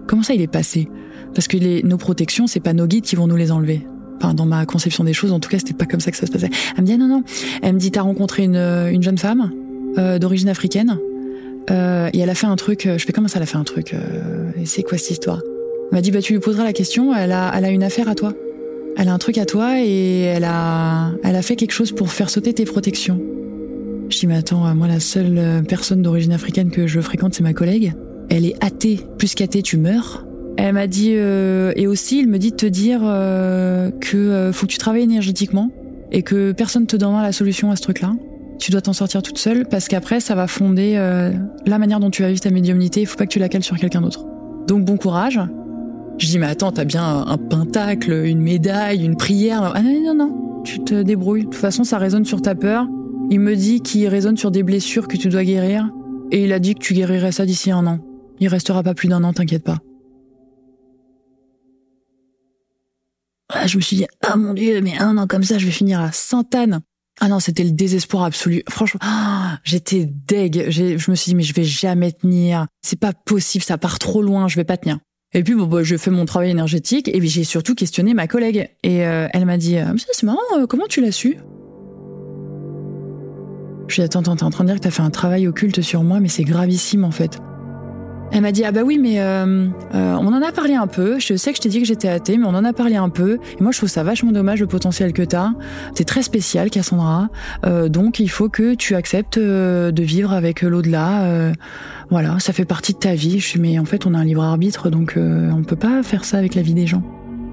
comment 0.07 0.23
ça 0.23 0.35
il 0.35 0.41
est 0.41 0.47
passé? 0.47 0.89
Parce 1.35 1.49
que 1.49 1.57
les, 1.57 1.83
nos 1.83 1.97
protections, 1.97 2.47
c'est 2.47 2.61
pas 2.61 2.73
nos 2.73 2.87
guides 2.87 3.05
qui 3.05 3.17
vont 3.17 3.27
nous 3.27 3.37
les 3.37 3.51
enlever. 3.51 3.87
Enfin, 4.19 4.35
dans 4.35 4.47
ma 4.47 4.65
conception 4.67 5.05
des 5.05 5.13
choses, 5.13 5.33
en 5.33 5.41
tout 5.41 5.51
cas, 5.51 5.59
c'était 5.59 5.75
pas 5.75 5.87
comme 5.87 6.01
ça 6.01 6.11
que 6.11 6.17
ça 6.17 6.27
se 6.27 6.33
passait. 6.33 6.51
Elle 6.77 6.83
me 6.83 6.87
dit 6.87 6.93
ah, 6.93 6.99
non 6.99 7.09
non. 7.09 7.23
Elle 7.63 7.75
me 7.75 7.79
dit 7.79 7.91
t'as 7.91 8.03
rencontré 8.03 8.45
une, 8.45 8.57
une 8.57 9.03
jeune 9.03 9.19
femme 9.19 9.51
euh, 9.99 10.19
d'origine 10.19 10.49
africaine 10.49 10.99
euh, 11.71 12.11
et 12.13 12.19
elle 12.19 12.31
a 12.31 12.35
fait 12.35 12.47
un 12.47 12.57
truc. 12.57 12.83
Je 12.85 13.05
fais 13.05 13.13
comment 13.13 13.29
ça, 13.29 13.39
elle 13.39 13.45
a 13.45 13.47
fait 13.47 13.57
un 13.57 13.65
truc 13.65 13.95
euh, 13.95 14.51
Et 14.61 14.67
c'est 14.67 14.83
quoi 14.83 14.99
cette 14.99 15.13
histoire? 15.13 15.41
Elle 15.91 15.99
m'a 15.99 16.03
dit 16.03 16.11
bah 16.11 16.21
tu 16.21 16.33
lui 16.35 16.41
poseras 16.41 16.65
la 16.65 16.73
question. 16.73 17.15
Elle 17.15 17.33
a, 17.33 17.53
elle 17.57 17.65
a 17.65 17.71
une 17.71 17.83
affaire 17.83 18.09
à 18.09 18.15
toi. 18.15 18.35
Elle 18.97 19.09
a 19.09 19.15
un 19.15 19.19
truc 19.19 19.39
à 19.39 19.47
toi 19.47 19.81
et 19.81 20.21
elle 20.21 20.45
a, 20.45 21.13
elle 21.25 21.37
a 21.37 21.43
fait 21.43 21.57
quelque 21.57 21.73
chose 21.73 21.91
pour 21.93 22.13
faire 22.13 22.31
sauter 22.31 22.53
tes 22.55 22.65
protections. 22.65 23.21
Je 24.11 24.19
dis 24.19 24.27
mais 24.27 24.37
attends, 24.37 24.75
moi 24.75 24.87
la 24.87 25.01
seule 25.01 25.39
euh, 25.39 25.63
personne 25.63 26.03
d'origine 26.03 26.33
africaine 26.33 26.71
que 26.71 26.87
je 26.87 27.01
fréquente 27.01 27.35
c'est 27.35 27.43
ma 27.43 27.53
collègue. 27.53 27.95
Elle 28.29 28.45
est 28.45 28.57
athée, 28.65 29.01
plus 29.19 29.35
qu'athée 29.35 29.63
tu 29.63 29.77
meurs. 29.77 30.25
Elle 30.57 30.75
m'a 30.75 30.87
dit 30.87 31.13
euh, 31.15 31.73
et 31.75 31.87
aussi 31.87 32.21
il 32.21 32.29
me 32.29 32.39
dit 32.39 32.51
de 32.51 32.57
te 32.57 32.67
dire 32.67 33.01
euh, 33.03 33.91
que 34.01 34.17
euh, 34.17 34.53
faut 34.53 34.67
que 34.67 34.73
tu 34.73 34.79
travailles 34.79 35.03
énergétiquement 35.03 35.71
et 36.13 36.23
que 36.23 36.53
personne 36.53 36.87
te 36.87 36.97
donnera 36.97 37.23
la 37.23 37.33
solution 37.33 37.71
à 37.71 37.77
ce 37.77 37.83
truc-là. 37.83 38.13
Tu 38.59 38.71
dois 38.71 38.81
t'en 38.81 38.93
sortir 38.93 39.21
toute 39.21 39.39
seule 39.39 39.67
parce 39.67 39.89
qu'après 39.89 40.21
ça 40.21 40.35
va 40.35 40.47
fonder 40.47 40.95
euh, 40.97 41.33
la 41.67 41.79
manière 41.79 41.99
dont 41.99 42.11
tu 42.11 42.23
vas 42.23 42.29
vivre 42.29 42.41
ta 42.41 42.51
médiumnité. 42.51 43.01
Il 43.01 43.07
faut 43.07 43.17
pas 43.17 43.27
que 43.27 43.33
tu 43.33 43.41
la 43.41 43.49
cales 43.49 43.65
sur 43.65 43.77
quelqu'un 43.77 44.01
d'autre. 44.01 44.25
Donc 44.69 44.85
bon 44.85 44.97
courage. 44.97 45.41
Je 46.19 46.27
dis 46.27 46.39
mais 46.39 46.47
attends 46.47 46.71
t'as 46.71 46.85
bien 46.85 47.03
un, 47.03 47.27
un 47.27 47.39
pentacle, 47.39 48.13
une 48.13 48.41
médaille, 48.41 49.05
une 49.05 49.17
prière. 49.17 49.73
Ah 49.75 49.83
non 49.83 50.01
non 50.05 50.15
non, 50.15 50.63
tu 50.63 50.79
te 50.81 51.03
débrouilles. 51.03 51.43
De 51.43 51.47
toute 51.47 51.57
façon 51.57 51.83
ça 51.83 51.99
résonne 51.99 52.25
sur 52.25 52.41
ta 52.43 52.55
peur. 52.55 52.87
Il 53.31 53.41
me 53.41 53.57
dit 53.57 53.81
qu'il 53.81 54.07
résonne 54.09 54.37
sur 54.37 54.51
des 54.51 54.63
blessures 54.63 55.09
que 55.09 55.17
tu 55.17 55.29
dois 55.29 55.45
guérir. 55.45 55.91
Et 56.31 56.45
il 56.45 56.53
a 56.53 56.59
dit 56.59 56.75
que 56.75 56.81
tu 56.81 56.95
guérirais 56.95 57.33
ça 57.33 57.47
d'ici 57.47 57.71
un 57.71 57.87
an. 57.87 57.99
Il 58.41 58.49
restera 58.49 58.83
pas 58.83 58.95
plus 58.95 59.09
d'un 59.09 59.25
an, 59.25 59.33
t'inquiète 59.33 59.65
pas. 59.65 59.79
Ah, 63.51 63.67
je 63.67 63.77
me 63.77 63.83
suis 63.83 63.97
dit, 63.97 64.07
ah 64.23 64.37
mon 64.37 64.55
dieu, 64.55 64.81
mais 64.81 64.99
un 64.99 65.17
an 65.17 65.27
comme 65.27 65.45
ça, 65.45 65.59
je 65.59 65.67
vais 65.67 65.73
finir 65.73 66.01
à 66.01 66.13
Sainte-Anne. 66.13 66.81
Ah 67.21 67.29
non, 67.29 67.39
c'était 67.39 67.63
le 67.63 67.71
désespoir 67.71 68.25
absolu. 68.25 68.63
Franchement, 68.69 69.01
ah, 69.03 69.59
j'étais 69.63 70.07
deg. 70.07 70.71
Je 70.71 71.11
me 71.11 71.15
suis 71.15 71.31
dit, 71.31 71.35
mais 71.37 71.43
je 71.45 71.55
vais 71.55 71.65
jamais 71.65 72.11
tenir. 72.11 72.67
C'est 72.83 72.99
pas 72.99 73.13
possible, 73.13 73.63
ça 73.63 73.79
part 73.79 73.99
trop 73.99 74.23
loin, 74.23 74.49
je 74.49 74.57
vais 74.57 74.65
pas 74.65 74.77
tenir. 74.77 74.99
Et 75.33 75.43
puis, 75.43 75.55
bon, 75.55 75.67
bah, 75.67 75.83
je 75.83 75.97
fais 75.97 76.11
mon 76.11 76.25
travail 76.25 76.51
énergétique 76.51 77.09
et 77.09 77.19
puis 77.19 77.29
j'ai 77.29 77.45
surtout 77.45 77.75
questionné 77.75 78.15
ma 78.15 78.27
collègue. 78.27 78.71
Et 78.83 79.07
euh, 79.07 79.29
elle 79.33 79.47
m'a 79.47 79.59
dit, 79.59 79.79
euh, 79.79 79.93
c'est 80.13 80.25
marrant, 80.25 80.39
euh, 80.57 80.67
comment 80.67 80.87
tu 80.89 81.01
l'as 81.01 81.13
su? 81.13 81.39
Je 83.89 83.97
lui 83.97 84.03
ai 84.03 84.09
dit, 84.09 84.17
attends, 84.17 84.37
t'es 84.37 84.43
en 84.43 84.51
train 84.51 84.65
de 84.65 84.69
dire 84.71 84.77
que 84.77 84.85
t'as 84.85 84.91
fait 84.91 85.03
un 85.03 85.11
travail 85.11 85.47
occulte 85.47 85.83
sur 85.83 86.03
moi, 86.03 86.21
mais 86.21 86.29
c'est 86.29 86.45
gravissime 86.45 87.05
en 87.05 87.11
fait. 87.11 87.41
Elle 88.35 88.41
m'a 88.41 88.51
dit 88.51 88.65
ah 88.65 88.73
bah 88.73 88.81
oui 88.85 88.99
mais 88.99 89.21
euh, 89.21 89.69
euh, 89.95 90.17
on 90.21 90.27
en 90.27 90.43
a 90.43 90.51
parlé 90.51 90.75
un 90.75 90.89
peu. 90.89 91.21
Je 91.21 91.37
sais 91.37 91.53
que 91.53 91.57
je 91.57 91.63
t'ai 91.63 91.69
dit 91.69 91.81
que 91.81 91.87
j'étais 91.87 92.09
athée 92.09 92.37
mais 92.37 92.47
on 92.47 92.55
en 92.55 92.65
a 92.65 92.73
parlé 92.73 92.97
un 92.97 93.09
peu. 93.09 93.39
Et 93.59 93.63
moi 93.63 93.71
je 93.71 93.79
trouve 93.79 93.89
ça 93.89 94.03
vachement 94.03 94.33
dommage 94.33 94.61
le 94.61 94.67
potentiel 94.67 95.13
que 95.13 95.23
t'as. 95.23 95.51
T'es 95.95 96.03
très 96.03 96.23
spécial 96.23 96.69
Cassandra. 96.69 97.29
Euh, 97.65 97.89
donc 97.89 98.19
il 98.19 98.29
faut 98.29 98.49
que 98.49 98.75
tu 98.75 98.97
acceptes 98.97 99.39
de 99.39 100.03
vivre 100.03 100.33
avec 100.33 100.63
l'au-delà. 100.63 101.53
voilà 102.11 102.41
ça 102.41 102.53
fait 102.53 102.65
partie 102.65 102.93
de 102.93 102.99
ta 102.99 103.15
vie. 103.15 103.39
Je 103.39 103.47
suis 103.47 103.61
mais 103.61 103.79
en 103.79 103.85
fait 103.85 104.05
on 104.05 104.15
a 104.15 104.19
un 104.19 104.25
libre 104.25 104.43
arbitre 104.43 104.91
donc 104.91 105.15
on 105.17 105.63
peut 105.63 105.77
pas 105.77 106.03
faire 106.03 106.25
ça 106.25 106.39
avec 106.39 106.57
la 106.57 106.63
vie 106.63 106.75
des 106.75 106.89
gens. 106.89 107.03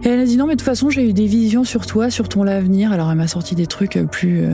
Et 0.04 0.08
elle 0.08 0.20
a 0.20 0.26
dit 0.26 0.36
non 0.36 0.48
mais 0.48 0.56
de 0.56 0.60
toute 0.60 0.66
façon 0.66 0.90
j'ai 0.90 1.08
eu 1.08 1.14
des 1.14 1.28
visions 1.28 1.64
sur 1.64 1.86
toi, 1.86 2.10
sur 2.10 2.28
ton 2.28 2.48
avenir. 2.48 2.92
Alors 2.92 3.12
elle 3.12 3.18
m'a 3.18 3.28
sorti 3.28 3.54
des 3.54 3.68
trucs 3.68 4.00
plus 4.12 4.46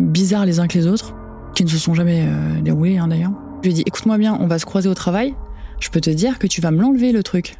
bizarres 0.00 0.46
les 0.46 0.58
uns 0.58 0.66
que 0.66 0.78
les 0.78 0.88
autres 0.88 1.14
qui 1.56 1.64
ne 1.64 1.68
se 1.68 1.78
sont 1.78 1.94
jamais 1.94 2.24
déroulés 2.62 2.98
hein, 2.98 3.08
d'ailleurs. 3.08 3.32
Je 3.62 3.68
lui 3.68 3.70
ai 3.70 3.74
dit 3.74 3.84
écoute-moi 3.84 4.18
bien 4.18 4.38
on 4.40 4.46
va 4.46 4.60
se 4.60 4.66
croiser 4.66 4.88
au 4.88 4.94
travail 4.94 5.34
je 5.80 5.90
peux 5.90 6.00
te 6.00 6.10
dire 6.10 6.38
que 6.38 6.46
tu 6.46 6.60
vas 6.60 6.70
me 6.70 6.80
l'enlever 6.80 7.12
le 7.12 7.22
truc. 7.22 7.56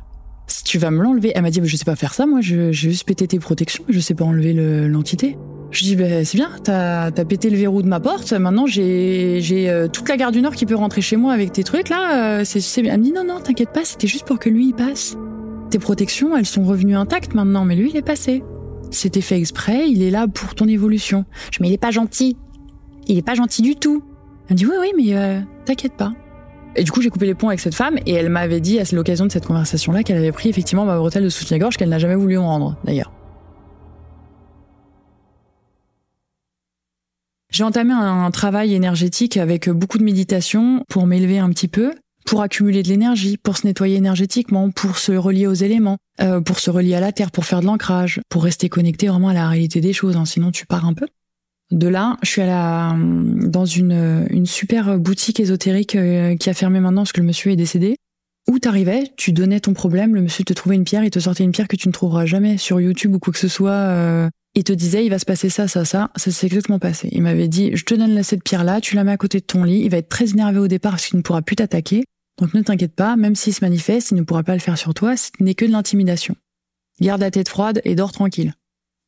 Si 0.48 0.62
tu 0.62 0.78
vas 0.78 0.90
me 0.90 1.02
l'enlever, 1.02 1.32
elle 1.34 1.42
m'a 1.42 1.50
dit, 1.50 1.60
je 1.62 1.76
sais 1.76 1.84
pas 1.84 1.96
faire 1.96 2.14
ça, 2.14 2.24
moi, 2.24 2.40
j'ai 2.40 2.72
juste 2.72 3.04
pété 3.04 3.26
tes 3.26 3.38
protections, 3.38 3.84
je 3.88 3.98
sais 3.98 4.14
pas 4.14 4.24
enlever 4.24 4.52
l'entité. 4.88 5.36
Je 5.72 5.82
dis, 5.82 5.96
bah, 5.96 6.24
c'est 6.24 6.38
bien, 6.38 6.50
t'as 6.62 7.06
as 7.06 7.24
pété 7.24 7.50
le 7.50 7.56
verrou 7.56 7.82
de 7.82 7.88
ma 7.88 7.98
porte, 7.98 8.32
maintenant 8.32 8.66
j'ai 8.66 9.40
euh, 9.68 9.88
toute 9.88 10.08
la 10.08 10.16
gare 10.16 10.30
du 10.30 10.40
Nord 10.40 10.54
qui 10.54 10.64
peut 10.64 10.76
rentrer 10.76 11.00
chez 11.00 11.16
moi 11.16 11.32
avec 11.32 11.52
tes 11.52 11.64
trucs, 11.64 11.88
là, 11.88 12.38
euh, 12.38 12.44
c'est. 12.44 12.86
Elle 12.86 13.00
me 13.00 13.04
dit, 13.04 13.12
non, 13.12 13.24
non, 13.24 13.40
t'inquiète 13.40 13.70
pas, 13.70 13.84
c'était 13.84 14.06
juste 14.06 14.24
pour 14.24 14.38
que 14.38 14.48
lui, 14.48 14.68
il 14.68 14.74
passe. 14.74 15.16
Tes 15.70 15.80
protections, 15.80 16.36
elles 16.36 16.46
sont 16.46 16.62
revenues 16.62 16.96
intactes 16.96 17.34
maintenant, 17.34 17.64
mais 17.64 17.74
lui, 17.74 17.90
il 17.90 17.96
est 17.96 18.02
passé. 18.02 18.44
C'était 18.92 19.20
fait 19.20 19.36
exprès, 19.36 19.90
il 19.90 20.00
est 20.02 20.12
là 20.12 20.28
pour 20.28 20.54
ton 20.54 20.68
évolution. 20.68 21.24
Je 21.50 21.58
mais 21.60 21.68
il 21.68 21.72
est 21.72 21.78
pas 21.78 21.90
gentil. 21.90 22.36
Il 23.06 23.18
est 23.18 23.22
pas 23.22 23.34
gentil 23.34 23.62
du 23.62 23.76
tout. 23.76 24.02
Elle 24.48 24.54
me 24.54 24.58
dit, 24.58 24.66
oui, 24.66 24.74
oui, 24.80 24.92
mais 24.96 25.16
euh, 25.16 25.40
t'inquiète 25.64 25.94
pas. 25.94 26.12
Et 26.76 26.84
du 26.84 26.90
coup, 26.90 27.00
j'ai 27.00 27.08
coupé 27.08 27.26
les 27.26 27.34
ponts 27.34 27.48
avec 27.48 27.60
cette 27.60 27.74
femme 27.74 27.98
et 28.04 28.12
elle 28.12 28.28
m'avait 28.28 28.60
dit 28.60 28.78
à 28.78 28.84
l'occasion 28.92 29.24
de 29.26 29.32
cette 29.32 29.46
conversation-là 29.46 30.02
qu'elle 30.02 30.18
avait 30.18 30.32
pris 30.32 30.48
effectivement 30.48 30.84
ma 30.84 30.98
bretelle 30.98 31.24
de 31.24 31.28
soutien-gorge 31.28 31.76
qu'elle 31.76 31.88
n'a 31.88 31.98
jamais 31.98 32.16
voulu 32.16 32.34
me 32.34 32.40
rendre, 32.40 32.76
d'ailleurs. 32.84 33.12
J'ai 37.50 37.64
entamé 37.64 37.94
un 37.94 38.30
travail 38.30 38.74
énergétique 38.74 39.38
avec 39.38 39.70
beaucoup 39.70 39.96
de 39.96 40.04
méditation 40.04 40.84
pour 40.90 41.06
m'élever 41.06 41.38
un 41.38 41.48
petit 41.48 41.68
peu, 41.68 41.94
pour 42.26 42.42
accumuler 42.42 42.82
de 42.82 42.88
l'énergie, 42.88 43.38
pour 43.38 43.56
se 43.56 43.66
nettoyer 43.66 43.96
énergétiquement, 43.96 44.70
pour 44.70 44.98
se 44.98 45.12
relier 45.12 45.46
aux 45.46 45.54
éléments, 45.54 45.96
euh, 46.20 46.40
pour 46.42 46.58
se 46.58 46.70
relier 46.70 46.94
à 46.96 47.00
la 47.00 47.12
terre, 47.12 47.30
pour 47.30 47.46
faire 47.46 47.60
de 47.60 47.66
l'ancrage, 47.66 48.20
pour 48.28 48.44
rester 48.44 48.68
connecté 48.68 49.06
vraiment 49.08 49.28
à 49.28 49.34
la 49.34 49.48
réalité 49.48 49.80
des 49.80 49.94
choses, 49.94 50.16
hein, 50.16 50.26
sinon 50.26 50.50
tu 50.50 50.66
pars 50.66 50.84
un 50.84 50.92
peu. 50.92 51.06
De 51.72 51.88
là, 51.88 52.16
je 52.22 52.30
suis 52.30 52.42
à 52.42 52.46
la, 52.46 52.96
dans 52.96 53.64
une, 53.64 54.26
une 54.30 54.46
super 54.46 54.98
boutique 54.98 55.40
ésotérique 55.40 55.96
euh, 55.96 56.36
qui 56.36 56.48
a 56.48 56.54
fermé 56.54 56.78
maintenant 56.78 57.02
parce 57.02 57.12
que 57.12 57.20
le 57.20 57.26
monsieur 57.26 57.50
est 57.50 57.56
décédé. 57.56 57.96
Où 58.48 58.60
t'arrivais, 58.60 59.12
tu 59.16 59.32
donnais 59.32 59.58
ton 59.58 59.74
problème, 59.74 60.14
le 60.14 60.22
monsieur 60.22 60.44
te 60.44 60.52
trouvait 60.52 60.76
une 60.76 60.84
pierre, 60.84 61.02
il 61.02 61.10
te 61.10 61.18
sortait 61.18 61.42
une 61.42 61.50
pierre 61.50 61.66
que 61.66 61.74
tu 61.74 61.88
ne 61.88 61.92
trouveras 61.92 62.26
jamais 62.26 62.58
sur 62.58 62.80
YouTube 62.80 63.16
ou 63.16 63.18
quoi 63.18 63.32
que 63.32 63.40
ce 63.40 63.48
soit. 63.48 63.72
Euh, 63.72 64.30
il 64.54 64.62
te 64.62 64.72
disait, 64.72 65.04
il 65.04 65.10
va 65.10 65.18
se 65.18 65.24
passer 65.24 65.50
ça, 65.50 65.66
ça, 65.66 65.84
ça. 65.84 66.10
Ça 66.14 66.30
s'est 66.30 66.46
exactement 66.46 66.78
passé. 66.78 67.08
Il 67.10 67.22
m'avait 67.22 67.48
dit, 67.48 67.76
je 67.76 67.84
te 67.84 67.94
donne 67.94 68.22
cette 68.22 68.44
pierre-là, 68.44 68.80
tu 68.80 68.94
la 68.94 69.02
mets 69.02 69.10
à 69.10 69.16
côté 69.16 69.40
de 69.40 69.44
ton 69.44 69.64
lit. 69.64 69.80
Il 69.80 69.90
va 69.90 69.96
être 69.96 70.08
très 70.08 70.30
énervé 70.30 70.60
au 70.60 70.68
départ 70.68 70.92
parce 70.92 71.06
qu'il 71.06 71.16
ne 71.16 71.22
pourra 71.22 71.42
plus 71.42 71.56
t'attaquer. 71.56 72.04
Donc 72.38 72.54
ne 72.54 72.62
t'inquiète 72.62 72.94
pas, 72.94 73.16
même 73.16 73.34
s'il 73.34 73.52
se 73.52 73.64
manifeste, 73.64 74.12
il 74.12 74.16
ne 74.16 74.22
pourra 74.22 74.44
pas 74.44 74.54
le 74.54 74.60
faire 74.60 74.78
sur 74.78 74.94
toi. 74.94 75.16
Ce 75.16 75.30
n'est 75.40 75.54
que 75.54 75.64
de 75.64 75.72
l'intimidation. 75.72 76.36
Garde 77.00 77.20
la 77.20 77.32
tête 77.32 77.48
froide 77.48 77.80
et 77.84 77.96
dors 77.96 78.12
tranquille. 78.12 78.54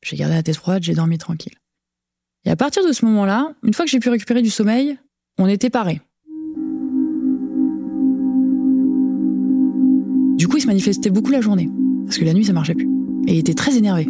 J'ai 0.02 0.16
gardé 0.16 0.34
la 0.34 0.42
tête 0.42 0.56
froide, 0.56 0.82
j'ai 0.82 0.94
dormi 0.94 1.16
tranquille. 1.16 1.54
Et 2.48 2.50
à 2.50 2.56
partir 2.56 2.82
de 2.82 2.92
ce 2.92 3.04
moment-là, 3.04 3.52
une 3.62 3.74
fois 3.74 3.84
que 3.84 3.90
j'ai 3.90 3.98
pu 4.00 4.08
récupérer 4.08 4.40
du 4.40 4.48
sommeil, 4.48 4.96
on 5.36 5.46
était 5.46 5.68
parés. 5.68 6.00
Du 10.38 10.48
coup, 10.48 10.56
il 10.56 10.62
se 10.62 10.66
manifestait 10.66 11.10
beaucoup 11.10 11.30
la 11.30 11.42
journée, 11.42 11.68
parce 12.06 12.16
que 12.16 12.24
la 12.24 12.32
nuit, 12.32 12.46
ça 12.46 12.54
marchait 12.54 12.74
plus. 12.74 12.88
Et 13.26 13.34
il 13.34 13.38
était 13.38 13.52
très 13.52 13.76
énervé. 13.76 14.08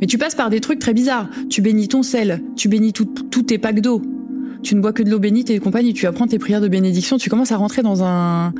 Mais 0.00 0.06
tu 0.06 0.16
passes 0.16 0.36
par 0.36 0.48
des 0.48 0.60
trucs 0.60 0.78
très 0.78 0.94
bizarres. 0.94 1.28
Tu 1.48 1.60
bénis 1.60 1.88
ton 1.88 2.04
sel, 2.04 2.40
tu 2.54 2.68
bénis 2.68 2.92
tous 2.92 3.42
tes 3.42 3.58
packs 3.58 3.80
d'eau. 3.80 4.00
Tu 4.62 4.76
ne 4.76 4.80
bois 4.80 4.92
que 4.92 5.02
de 5.02 5.10
l'eau 5.10 5.18
bénite 5.18 5.50
et 5.50 5.58
compagnie, 5.58 5.92
tu 5.92 6.06
apprends 6.06 6.28
tes 6.28 6.38
prières 6.38 6.60
de 6.60 6.68
bénédiction, 6.68 7.18
tu 7.18 7.30
commences 7.30 7.50
à 7.50 7.56
rentrer 7.56 7.82
dans 7.82 8.04
un, 8.04 8.54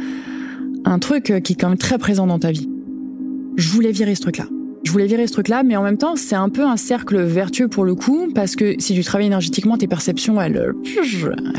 un 0.84 0.98
truc 0.98 1.32
qui 1.44 1.52
est 1.52 1.56
quand 1.56 1.68
même 1.68 1.78
très 1.78 1.98
présent 1.98 2.26
dans 2.26 2.40
ta 2.40 2.50
vie. 2.50 2.68
Je 3.56 3.68
voulais 3.68 3.92
virer 3.92 4.16
ce 4.16 4.22
truc-là. 4.22 4.46
Je 4.82 4.92
voulais 4.92 5.06
virer 5.06 5.26
ce 5.26 5.32
truc-là, 5.32 5.62
mais 5.62 5.76
en 5.76 5.82
même 5.82 5.98
temps, 5.98 6.16
c'est 6.16 6.34
un 6.34 6.48
peu 6.48 6.64
un 6.64 6.76
cercle 6.76 7.20
vertueux 7.20 7.68
pour 7.68 7.84
le 7.84 7.94
coup, 7.94 8.28
parce 8.34 8.56
que 8.56 8.74
si 8.78 8.94
tu 8.94 9.04
travailles 9.04 9.26
énergétiquement, 9.26 9.76
tes 9.76 9.86
perceptions, 9.86 10.40
elles, 10.40 10.72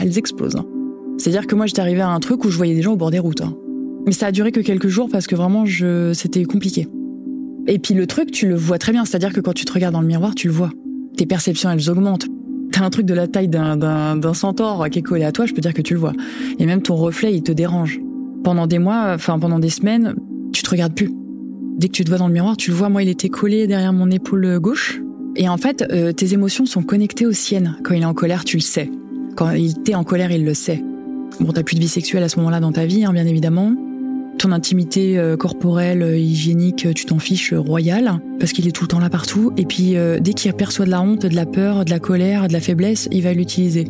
elles 0.02 0.18
explosent. 0.18 0.56
Hein. 0.56 0.66
C'est-à-dire 1.18 1.46
que 1.46 1.54
moi, 1.54 1.68
j'étais 1.68 1.82
arrivé 1.82 2.02
à 2.02 2.10
un 2.10 2.20
truc 2.20 2.44
où 2.46 2.50
je 2.50 2.58
voyais 2.58 2.74
des 2.74 2.82
gens 2.82 2.94
au 2.94 2.98
bord 2.98 3.12
des 3.12 3.20
routes. 3.20 3.42
Hein. 3.42 3.56
Mais 4.08 4.12
ça 4.12 4.28
a 4.28 4.32
duré 4.32 4.52
que 4.52 4.60
quelques 4.60 4.88
jours 4.88 5.08
parce 5.12 5.28
que 5.28 5.36
vraiment, 5.36 5.66
je... 5.66 6.14
c'était 6.14 6.44
compliqué. 6.46 6.88
Et 7.68 7.78
puis 7.78 7.94
le 7.94 8.08
truc, 8.08 8.32
tu 8.32 8.48
le 8.48 8.56
vois 8.56 8.80
très 8.80 8.92
bien, 8.92 9.06
c'est-à-dire 9.06 9.32
que 9.32 9.40
quand 9.40 9.54
tu 9.54 9.66
te 9.66 9.72
regardes 9.72 9.94
dans 9.94 10.02
le 10.02 10.08
miroir, 10.08 10.34
tu 10.34 10.48
le 10.48 10.54
vois. 10.54 10.72
Tes 11.16 11.28
perceptions, 11.28 11.70
elles 11.70 11.92
augmentent. 11.92 12.26
T'as 12.72 12.84
un 12.84 12.90
truc 12.90 13.06
de 13.06 13.14
la 13.14 13.28
taille 13.28 13.50
d'un 13.50 14.34
centaure 14.34 14.90
qui 14.90 15.00
est 15.00 15.04
collé 15.04 15.26
à 15.26 15.32
toi, 15.32 15.46
je 15.46 15.54
peux 15.54 15.62
dire 15.62 15.76
que 15.76 15.84
tu 15.84 15.94
le 15.94 16.00
vois. 16.00 16.14
Et 16.58 16.66
même 16.66 16.82
ton 16.82 16.96
reflet, 16.96 17.36
il 17.36 17.44
te 17.44 17.52
dérange. 17.52 18.00
Pendant 18.44 18.66
des 18.66 18.80
mois, 18.80 19.12
enfin 19.14 19.38
pendant 19.38 19.60
des 19.60 19.70
semaines, 19.70 20.16
tu 20.52 20.64
te 20.64 20.70
regardes 20.72 20.96
plus 20.96 21.12
dès 21.82 21.88
que 21.88 21.94
tu 21.94 22.04
te 22.04 22.10
vois 22.10 22.20
dans 22.20 22.28
le 22.28 22.34
miroir, 22.34 22.56
tu 22.58 22.70
le 22.70 22.78
vois, 22.78 22.90
moi, 22.90 23.02
il 23.02 23.10
était 23.10 23.30
collé 23.30 23.66
derrière 23.66 23.92
mon 23.92 24.12
épaule 24.12 24.60
gauche. 24.60 25.02
Et 25.36 25.50
en 25.50 25.58
fait, 25.58 25.84
euh, 25.92 26.14
tes 26.14 26.34
émotions 26.34 26.68
sont 26.68 26.84
connectées 26.84 27.26
aux 27.26 27.32
siennes. 27.32 27.76
Quand 27.84 27.96
il 27.96 28.04
est 28.04 28.06
en 28.06 28.14
colère, 28.14 28.44
tu 28.44 28.58
le 28.58 28.62
sais. 28.62 28.92
Quand 29.36 29.52
il 29.52 29.74
t'est 29.82 29.96
en 29.96 30.04
colère, 30.04 30.32
il 30.32 30.46
le 30.46 30.54
sait. 30.54 30.84
Bon, 31.40 31.52
t'as 31.52 31.64
plus 31.64 31.76
de 31.76 31.82
vie 31.82 31.88
sexuelle 31.88 32.22
à 32.22 32.30
ce 32.30 32.38
moment-là 32.38 32.60
dans 32.60 32.72
ta 32.72 32.86
vie, 32.86 33.04
hein, 33.04 33.14
bien 33.14 33.26
évidemment. 33.26 33.74
Ton 34.38 34.52
intimité 34.52 35.18
euh, 35.18 35.38
corporelle, 35.38 36.04
euh, 36.04 36.18
hygiénique, 36.18 36.88
tu 36.94 37.06
t'en 37.06 37.18
fiches 37.18 37.54
royal, 37.54 38.22
parce 38.40 38.54
qu'il 38.54 38.68
est 38.68 38.72
tout 38.72 38.84
le 38.84 38.88
temps 38.88 39.00
là 39.00 39.10
partout. 39.10 39.52
Et 39.58 39.66
puis, 39.66 39.96
dès 40.22 40.34
qu'il 40.34 40.52
aperçoit 40.52 40.86
de 40.86 40.92
la 40.92 41.02
honte, 41.02 41.26
de 41.26 41.36
la 41.36 41.48
peur, 41.48 41.84
de 41.84 41.90
la 41.90 42.00
colère, 42.00 42.48
de 42.48 42.54
la 42.54 42.62
faiblesse, 42.62 43.08
il 43.12 43.24
va 43.24 43.34
l'utiliser. 43.34 43.88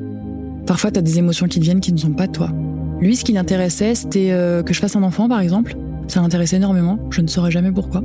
Parfois, 0.65 0.91
t'as 0.91 1.01
des 1.01 1.17
émotions 1.17 1.47
qui 1.47 1.59
te 1.59 1.65
viennent 1.65 1.81
qui 1.81 1.91
ne 1.91 1.97
sont 1.97 2.13
pas 2.13 2.27
de 2.27 2.31
toi. 2.31 2.51
Lui, 3.01 3.17
ce 3.17 3.25
qui 3.25 3.33
l'intéressait, 3.33 3.95
c'était 3.95 4.29
que 4.65 4.73
je 4.73 4.79
fasse 4.79 4.95
un 4.95 5.03
enfant, 5.03 5.27
par 5.27 5.41
exemple. 5.41 5.75
Ça 6.11 6.19
m'intéresse 6.19 6.51
énormément, 6.51 6.99
je 7.09 7.21
ne 7.21 7.27
saurais 7.27 7.51
jamais 7.51 7.71
pourquoi. 7.71 8.03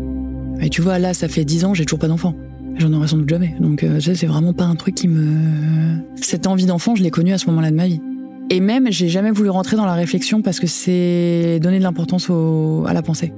Et 0.61 0.69
tu 0.69 0.81
vois, 0.81 1.01
là, 1.01 1.13
ça 1.13 1.27
fait 1.27 1.45
dix 1.45 1.65
ans, 1.65 1.75
j'ai 1.75 1.85
toujours 1.85 1.99
pas 1.99 2.07
d'enfant. 2.07 2.37
J'en 2.79 2.93
aurai 2.93 3.09
sans 3.09 3.17
doute 3.17 3.29
jamais. 3.29 3.57
Donc, 3.59 3.83
euh, 3.83 3.99
c'est 3.99 4.27
vraiment 4.27 4.53
pas 4.53 4.63
un 4.63 4.77
truc 4.77 4.95
qui 4.95 5.09
me. 5.09 5.99
Cette 6.15 6.47
envie 6.47 6.67
d'enfant, 6.67 6.95
je 6.95 7.03
l'ai 7.03 7.11
connue 7.11 7.33
à 7.33 7.39
ce 7.39 7.47
moment-là 7.47 7.73
de 7.73 7.75
ma 7.75 7.89
vie. 7.89 8.01
Et 8.49 8.61
même, 8.61 8.87
j'ai 8.93 9.09
jamais 9.09 9.33
voulu 9.33 9.51
rentrer 9.51 9.77
dans 9.77 9.85
la 9.85 9.95
réflexion 9.95 10.41
parce 10.41 10.61
que 10.61 10.69
c'est 10.69 11.59
donner 11.61 11.79
de 11.79 11.83
l'importance 11.83 12.31
à 12.31 12.93
la 12.93 13.03
pensée. 13.03 13.33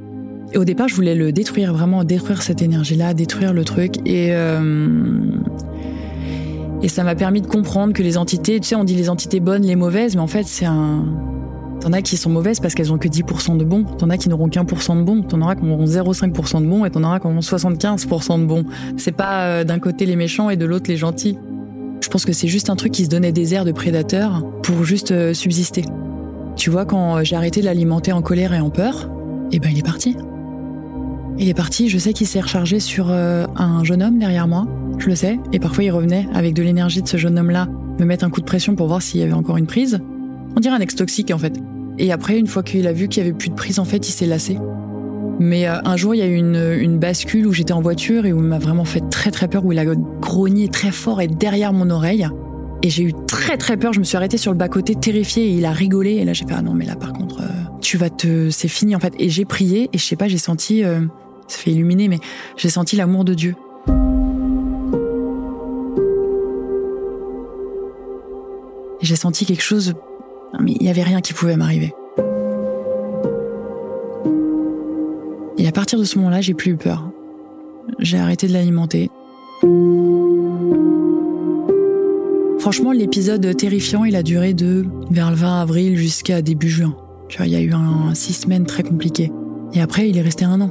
Et 0.52 0.58
au 0.58 0.66
départ, 0.66 0.86
je 0.86 0.94
voulais 0.94 1.14
le 1.14 1.32
détruire, 1.32 1.72
vraiment 1.72 2.04
détruire 2.04 2.42
cette 2.42 2.60
énergie-là, 2.60 3.14
détruire 3.14 3.54
le 3.54 3.64
truc. 3.64 3.96
Et, 4.04 4.34
euh, 4.34 4.86
et 6.82 6.88
ça 6.88 7.04
m'a 7.04 7.14
permis 7.14 7.40
de 7.40 7.46
comprendre 7.46 7.94
que 7.94 8.02
les 8.02 8.18
entités, 8.18 8.60
tu 8.60 8.68
sais, 8.68 8.74
on 8.74 8.84
dit 8.84 8.96
les 8.96 9.08
entités 9.08 9.40
bonnes, 9.40 9.62
les 9.62 9.76
mauvaises, 9.76 10.14
mais 10.14 10.20
en 10.20 10.26
fait, 10.26 10.46
c'est 10.46 10.66
un, 10.66 11.06
T'en 11.80 11.92
as 11.92 12.02
qui 12.02 12.16
sont 12.16 12.30
mauvaises 12.30 12.58
parce 12.58 12.74
qu'elles 12.74 12.92
ont 12.92 12.98
que 12.98 13.08
10% 13.08 13.56
de 13.56 13.64
bons. 13.64 13.84
T'en 13.84 14.10
as 14.10 14.16
qui 14.16 14.28
n'auront 14.28 14.48
qu'un 14.48 14.64
pour 14.64 14.82
cent 14.82 14.96
de 14.96 15.02
bons. 15.02 15.22
T'en 15.22 15.40
auras 15.42 15.54
qui 15.54 15.64
auront 15.64 15.84
0,5% 15.84 16.62
de 16.62 16.66
bons 16.66 16.84
et 16.84 16.90
t'en 16.90 17.04
auras 17.04 17.20
qui 17.20 17.26
auront 17.26 17.38
75% 17.38 18.40
de 18.40 18.46
bons. 18.46 18.64
C'est 18.96 19.12
pas 19.12 19.44
euh, 19.44 19.64
d'un 19.64 19.78
côté 19.78 20.04
les 20.04 20.16
méchants 20.16 20.50
et 20.50 20.56
de 20.56 20.66
l'autre 20.66 20.86
les 20.88 20.96
gentils. 20.96 21.38
Je 22.00 22.08
pense 22.08 22.24
que 22.24 22.32
c'est 22.32 22.48
juste 22.48 22.70
un 22.70 22.76
truc 22.76 22.92
qui 22.92 23.04
se 23.04 23.10
donnait 23.10 23.32
des 23.32 23.54
airs 23.54 23.64
de 23.64 23.72
prédateur 23.72 24.44
pour 24.62 24.84
juste 24.84 25.12
euh, 25.12 25.34
subsister. 25.34 25.84
Tu 26.56 26.70
vois, 26.70 26.84
quand 26.84 27.18
euh, 27.18 27.22
j'ai 27.22 27.36
arrêté 27.36 27.60
de 27.60 27.66
l'alimenter 27.66 28.10
en 28.10 28.22
colère 28.22 28.52
et 28.54 28.60
en 28.60 28.70
peur, 28.70 29.08
eh 29.52 29.60
ben 29.60 29.70
il 29.70 29.78
est 29.78 29.86
parti. 29.86 30.16
Il 31.38 31.48
est 31.48 31.54
parti, 31.54 31.88
je 31.88 31.98
sais 31.98 32.12
qu'il 32.12 32.26
s'est 32.26 32.40
rechargé 32.40 32.80
sur 32.80 33.12
un 33.12 33.84
jeune 33.84 34.02
homme 34.02 34.18
derrière 34.18 34.48
moi, 34.48 34.66
je 34.98 35.06
le 35.06 35.14
sais, 35.14 35.38
et 35.52 35.60
parfois 35.60 35.84
il 35.84 35.92
revenait 35.92 36.26
avec 36.34 36.52
de 36.52 36.64
l'énergie 36.64 37.00
de 37.00 37.06
ce 37.06 37.16
jeune 37.16 37.38
homme-là, 37.38 37.68
me 38.00 38.04
mettre 38.04 38.24
un 38.24 38.30
coup 38.30 38.40
de 38.40 38.46
pression 38.46 38.74
pour 38.74 38.88
voir 38.88 39.02
s'il 39.02 39.20
y 39.20 39.22
avait 39.22 39.34
encore 39.34 39.56
une 39.56 39.68
prise. 39.68 40.00
On 40.58 40.60
dirait 40.60 40.74
un 40.74 40.80
ex 40.80 40.96
toxique 40.96 41.30
en 41.30 41.38
fait. 41.38 41.52
Et 41.98 42.10
après, 42.10 42.36
une 42.36 42.48
fois 42.48 42.64
qu'il 42.64 42.88
a 42.88 42.92
vu 42.92 43.06
qu'il 43.06 43.22
y 43.22 43.26
avait 43.26 43.32
plus 43.32 43.48
de 43.48 43.54
prise, 43.54 43.78
en 43.78 43.84
fait, 43.84 44.08
il 44.08 44.10
s'est 44.10 44.26
lassé. 44.26 44.58
Mais 45.38 45.68
euh, 45.68 45.76
un 45.84 45.96
jour, 45.96 46.16
il 46.16 46.18
y 46.18 46.22
a 46.22 46.26
eu 46.26 46.34
une, 46.34 46.98
bascule 46.98 47.46
où 47.46 47.52
j'étais 47.52 47.72
en 47.72 47.80
voiture 47.80 48.26
et 48.26 48.32
où 48.32 48.38
il 48.38 48.42
m'a 48.42 48.58
vraiment 48.58 48.84
fait 48.84 49.08
très 49.08 49.30
très 49.30 49.46
peur, 49.46 49.64
où 49.64 49.70
il 49.70 49.78
a 49.78 49.84
grogné 49.84 50.66
très 50.66 50.90
fort 50.90 51.20
et 51.20 51.28
derrière 51.28 51.72
mon 51.72 51.90
oreille. 51.90 52.26
Et 52.82 52.90
j'ai 52.90 53.04
eu 53.04 53.12
très 53.28 53.56
très 53.56 53.76
peur. 53.76 53.92
Je 53.92 54.00
me 54.00 54.04
suis 54.04 54.16
arrêtée 54.16 54.36
sur 54.36 54.50
le 54.50 54.58
bas 54.58 54.68
côté, 54.68 54.96
terrifiée, 54.96 55.44
et 55.44 55.52
il 55.52 55.64
a 55.64 55.70
rigolé. 55.70 56.14
Et 56.14 56.24
là, 56.24 56.32
j'ai 56.32 56.44
fait 56.44 56.54
ah 56.56 56.62
non, 56.62 56.74
mais 56.74 56.86
là 56.86 56.96
par 56.96 57.12
contre, 57.12 57.40
euh, 57.40 57.46
tu 57.80 57.96
vas 57.96 58.10
te, 58.10 58.50
c'est 58.50 58.66
fini 58.66 58.96
en 58.96 58.98
fait. 58.98 59.14
Et 59.20 59.28
j'ai 59.28 59.44
prié 59.44 59.88
et 59.92 59.98
je 59.98 60.04
sais 60.04 60.16
pas, 60.16 60.26
j'ai 60.26 60.38
senti, 60.38 60.82
euh, 60.82 61.02
ça 61.46 61.58
fait 61.58 61.70
illuminer, 61.70 62.08
mais 62.08 62.18
j'ai 62.56 62.68
senti 62.68 62.96
l'amour 62.96 63.24
de 63.24 63.34
Dieu. 63.34 63.54
J'ai 69.00 69.14
senti 69.14 69.46
quelque 69.46 69.62
chose 69.62 69.94
mais 70.60 70.72
il 70.72 70.82
n'y 70.82 70.90
avait 70.90 71.02
rien 71.02 71.20
qui 71.20 71.32
pouvait 71.32 71.56
m'arriver. 71.56 71.92
Et 75.58 75.66
à 75.66 75.72
partir 75.72 75.98
de 75.98 76.04
ce 76.04 76.18
moment-là, 76.18 76.40
j'ai 76.40 76.54
plus 76.54 76.72
eu 76.72 76.76
peur. 76.76 77.10
J'ai 77.98 78.18
arrêté 78.18 78.46
de 78.46 78.52
l'alimenter. 78.52 79.10
Franchement, 82.60 82.92
l'épisode 82.92 83.56
terrifiant, 83.56 84.04
il 84.04 84.14
a 84.14 84.22
duré 84.22 84.54
de 84.54 84.84
vers 85.10 85.30
le 85.30 85.36
20 85.36 85.62
avril 85.62 85.96
jusqu'à 85.96 86.42
début 86.42 86.68
juin. 86.68 86.96
Tu 87.28 87.38
vois, 87.38 87.46
il 87.46 87.52
y 87.52 87.56
a 87.56 87.60
eu 87.60 87.72
six 88.14 88.34
semaines 88.34 88.66
très 88.66 88.82
compliquées. 88.82 89.32
Et 89.74 89.80
après, 89.80 90.08
il 90.08 90.16
est 90.16 90.22
resté 90.22 90.44
un 90.44 90.60
an. 90.60 90.70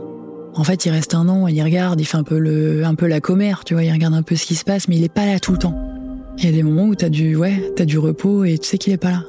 En 0.56 0.63
fait, 0.63 0.86
il 0.86 0.90
reste 0.90 1.13
un 1.13 1.30
an, 1.30 1.48
il 1.48 1.62
regarde, 1.62 2.02
il 2.02 2.06
fait 2.06 2.18
un 2.18 2.24
peu 2.24 2.40
le, 2.40 2.84
un 2.84 2.96
peu 2.96 3.06
la 3.06 3.20
commère, 3.20 3.63
tu 3.63 3.76
vois, 3.76 3.84
il 3.84 3.92
regarde 3.92 4.16
un 4.16 4.24
peu 4.24 4.36
ce 4.36 4.46
qui 4.46 4.56
se 4.56 4.63
passe, 4.63 4.88
mais 4.88 4.96
il 4.96 5.04
est 5.04 5.13
pas 5.13 5.26
là 5.26 5.40
tout 5.40 5.52
le 5.52 5.60
temps. 5.60 5.76
Il 6.38 6.46
y 6.46 6.48
a 6.48 6.52
des 6.52 6.63
moments 6.63 6.86
où 6.86 6.96
t'as 6.96 7.10
du, 7.10 7.36
ouais, 7.36 7.72
t'as 7.76 7.86
du 7.86 8.00
repos 8.00 8.44
et 8.44 8.58
tu 8.58 8.68
sais 8.68 8.78
qu'il 8.78 8.92
est 8.94 8.98
pas 8.98 9.12
là. 9.12 9.24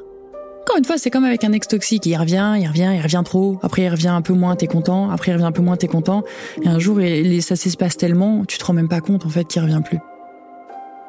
Encore 0.69 0.77
une 0.77 0.85
fois, 0.85 0.99
c'est 0.99 1.09
comme 1.09 1.23
avec 1.23 1.43
un 1.43 1.51
ex 1.51 1.67
toxique, 1.67 2.05
il 2.05 2.15
revient, 2.15 2.53
il 2.59 2.67
revient, 2.67 2.91
il 2.95 3.01
revient 3.01 3.23
trop, 3.25 3.57
après 3.63 3.81
il 3.81 3.89
revient 3.89 4.09
un 4.09 4.21
peu 4.21 4.33
moins, 4.33 4.55
t'es 4.55 4.67
content, 4.67 5.09
après 5.09 5.31
il 5.31 5.33
revient 5.33 5.45
un 5.45 5.51
peu 5.51 5.63
moins, 5.63 5.77
t'es 5.77 5.87
content, 5.87 6.23
et 6.61 6.67
un 6.67 6.77
jour, 6.77 6.99
ça 7.41 7.55
s'espace 7.55 7.97
tellement, 7.97 8.45
tu 8.45 8.59
te 8.59 8.65
rends 8.65 8.73
même 8.73 8.87
pas 8.87 9.01
compte, 9.01 9.25
en 9.25 9.29
fait, 9.29 9.45
qu'il 9.45 9.63
revient 9.63 9.81
plus. 9.83 9.97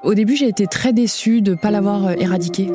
Au 0.02 0.14
début, 0.14 0.34
j'ai 0.34 0.48
été 0.48 0.66
très 0.66 0.94
déçue 0.94 1.42
de 1.42 1.52
pas 1.52 1.70
l'avoir 1.70 2.06
euh, 2.06 2.14
éradiqué. 2.18 2.70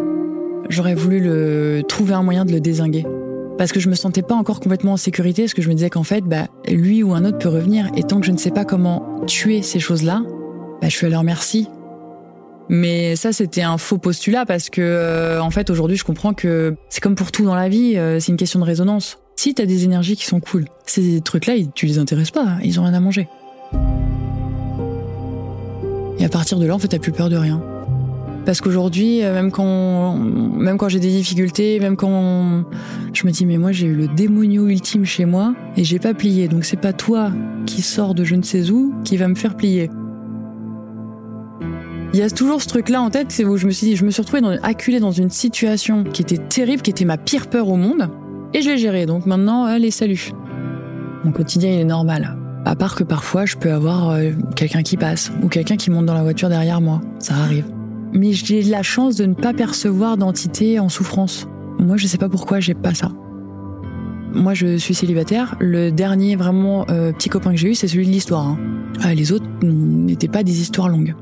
J'aurais 0.69 0.93
voulu 0.93 1.19
le, 1.19 1.82
trouver 1.88 2.13
un 2.13 2.21
moyen 2.21 2.45
de 2.45 2.52
le 2.52 2.60
désinguer. 2.60 3.04
Parce 3.58 3.71
que 3.71 3.80
je 3.80 3.89
me 3.89 3.95
sentais 3.95 4.21
pas 4.21 4.36
encore 4.36 4.60
complètement 4.60 4.91
en 4.93 4.98
sécurité, 4.98 5.41
parce 5.41 5.56
que 5.56 5.63
je 5.63 5.69
me 5.69 5.74
disais 5.74 5.89
qu'en 5.89 6.04
fait, 6.04 6.21
bah, 6.21 6.50
lui 6.67 7.02
ou 7.02 7.15
un 7.15 7.26
autre 7.26 7.39
peut 7.39 7.50
revenir, 7.50 7.89
et 7.98 8.04
tant 8.04 8.19
que 8.19 8.28
je 8.28 8.32
ne 8.32 8.38
sais 8.38 8.52
pas 8.52 8.63
comment 8.63 9.21
tuer 9.26 9.63
ces 9.63 9.80
choses-là, 9.80 10.21
bah, 10.84 10.88
je 10.88 10.95
suis 10.95 11.08
à 11.08 11.10
leur 11.10 11.24
merci. 11.24 11.67
Mais 12.69 13.15
ça, 13.15 13.32
c'était 13.32 13.62
un 13.62 13.78
faux 13.78 13.97
postulat 13.97 14.45
parce 14.45 14.69
que, 14.69 14.82
euh, 14.82 15.41
en 15.41 15.51
fait, 15.51 15.69
aujourd'hui, 15.69 15.97
je 15.97 16.04
comprends 16.04 16.34
que 16.34 16.75
c'est 16.89 17.01
comme 17.01 17.15
pour 17.15 17.32
tout 17.32 17.45
dans 17.45 17.56
la 17.56 17.69
vie, 17.69 17.97
euh, 17.97 18.19
c'est 18.19 18.32
une 18.32 18.38
question 18.38 18.60
de 18.60 18.65
résonance. 18.65 19.19
Si 19.36 19.54
t'as 19.54 19.65
des 19.65 19.84
énergies 19.84 20.15
qui 20.15 20.25
sont 20.25 20.39
cool, 20.39 20.65
ces 20.86 21.21
trucs-là, 21.21 21.54
tu 21.75 21.86
les 21.86 21.99
intéresses 21.99 22.32
pas, 22.32 22.58
ils 22.63 22.80
ont 22.80 22.84
rien 22.84 22.93
à 22.93 22.99
manger. 22.99 23.28
Et 26.17 26.25
à 26.25 26.30
partir 26.30 26.58
de 26.58 26.65
là, 26.65 26.73
en 26.73 26.80
fait, 26.80 26.88
t'as 26.88 26.99
plus 26.99 27.12
peur 27.12 27.30
de 27.30 27.38
rien. 27.38 27.62
Parce 28.45 28.62
qu'aujourd'hui, 28.62 29.23
euh, 29.23 29.34
même 29.34 29.51
quand, 29.51 30.15
même 30.15 30.78
quand 30.78 30.89
j'ai 30.89 30.99
des 30.99 31.10
difficultés, 31.10 31.80
même 31.80 31.95
quand 31.95 32.63
je 33.13 33.25
me 33.25 33.32
dis, 33.32 33.45
mais 33.45 33.58
moi, 33.58 33.71
j'ai 33.71 33.88
eu 33.88 33.95
le 33.95 34.08
démonio 34.08 34.67
ultime 34.67 35.06
chez 35.06 35.25
moi 35.25 35.54
et 35.78 35.84
j'ai 35.84 35.99
pas 35.99 36.13
plié. 36.13 36.47
Donc 36.47 36.63
c'est 36.63 36.80
pas 36.80 36.93
toi 36.93 37.32
qui 37.65 37.82
sors 37.82 38.15
de 38.15 38.23
je 38.23 38.36
ne 38.36 38.43
sais 38.43 38.71
où 38.71 38.93
qui 39.04 39.17
va 39.17 39.28
me 39.28 39.36
faire 39.36 39.56
plier. 39.56 39.89
Il 42.15 42.19
y 42.19 42.21
a 42.21 42.30
toujours 42.30 42.62
ce 42.62 42.69
truc-là 42.69 43.01
en 43.01 43.10
tête, 43.10 43.34
c'est 43.34 43.43
où 43.43 43.58
je 43.58 43.67
me 43.67 43.71
suis 43.71 43.88
dit, 43.88 43.97
je 43.97 44.06
me 44.06 44.10
suis 44.10 44.21
retrouvée 44.21 44.41
dans, 44.41 44.58
acculée 44.63 45.01
dans 45.01 45.12
une 45.12 45.30
situation 45.30 46.06
qui 46.06 46.21
était 46.21 46.38
terrible, 46.38 46.82
qui 46.82 46.89
était 46.89 47.04
ma 47.04 47.17
pire 47.17 47.47
peur 47.47 47.67
au 47.67 47.75
monde, 47.75 48.10
et 48.54 48.62
je 48.62 48.69
l'ai 48.69 48.78
gérée. 48.78 49.06
Donc 49.06 49.25
maintenant, 49.25 49.65
allez, 49.65 49.91
salut. 49.91 50.32
Mon 51.25 51.34
quotidien, 51.34 51.73
il 51.73 51.82
est 51.82 51.84
normal. 51.84 52.38
À 52.63 52.78
part 52.78 52.95
que 52.95 53.04
parfois, 53.04 53.45
je 53.45 53.58
peux 53.58 53.69
avoir 53.69 54.12
euh, 54.12 54.32
quelqu'un 54.56 54.82
qui 54.82 54.95
passe 54.95 55.30
ou 55.43 55.49
quelqu'un 55.49 55.75
qui 55.75 55.91
monte 55.91 56.06
dans 56.06 56.13
la 56.13 56.23
voiture 56.23 56.47
derrière 56.47 56.80
moi. 56.80 57.01
Ça 57.19 57.34
arrive. 57.34 57.65
Mais 58.13 58.32
j'ai 58.32 58.63
la 58.63 58.82
chance 58.82 59.17
de 59.17 59.25
ne 59.25 59.34
pas 59.34 59.51
percevoir 59.51 60.15
d'entité 60.15 60.80
en 60.80 60.88
souffrance. 60.88 61.49
Moi, 61.80 61.97
je 61.97 62.08
sais 62.08 62.17
pas 62.17 62.30
pourquoi 62.30 62.62
j'ai 62.62 62.75
pas 62.75 62.93
ça. 62.93 63.12
Moi, 64.34 64.54
je 64.54 64.78
suis 64.78 64.95
célibataire. 64.95 65.58
Le 65.60 65.91
dernier 65.91 66.38
vraiment 66.38 66.86
euh, 66.89 67.12
petit 67.12 67.28
copain 67.28 67.51
que 67.51 67.58
j'ai 67.58 67.71
eu, 67.71 67.75
c'est 67.75 67.89
celui 67.89 68.06
de 68.06 68.12
l'histoire. 68.12 68.47
Hein. 68.47 68.58
Ah, 69.04 69.13
les 69.13 69.34
autres 69.34 69.47
n'étaient 69.63 70.30
pas 70.30 70.43
des 70.43 70.62
histoires 70.62 70.88
longues. 70.88 71.13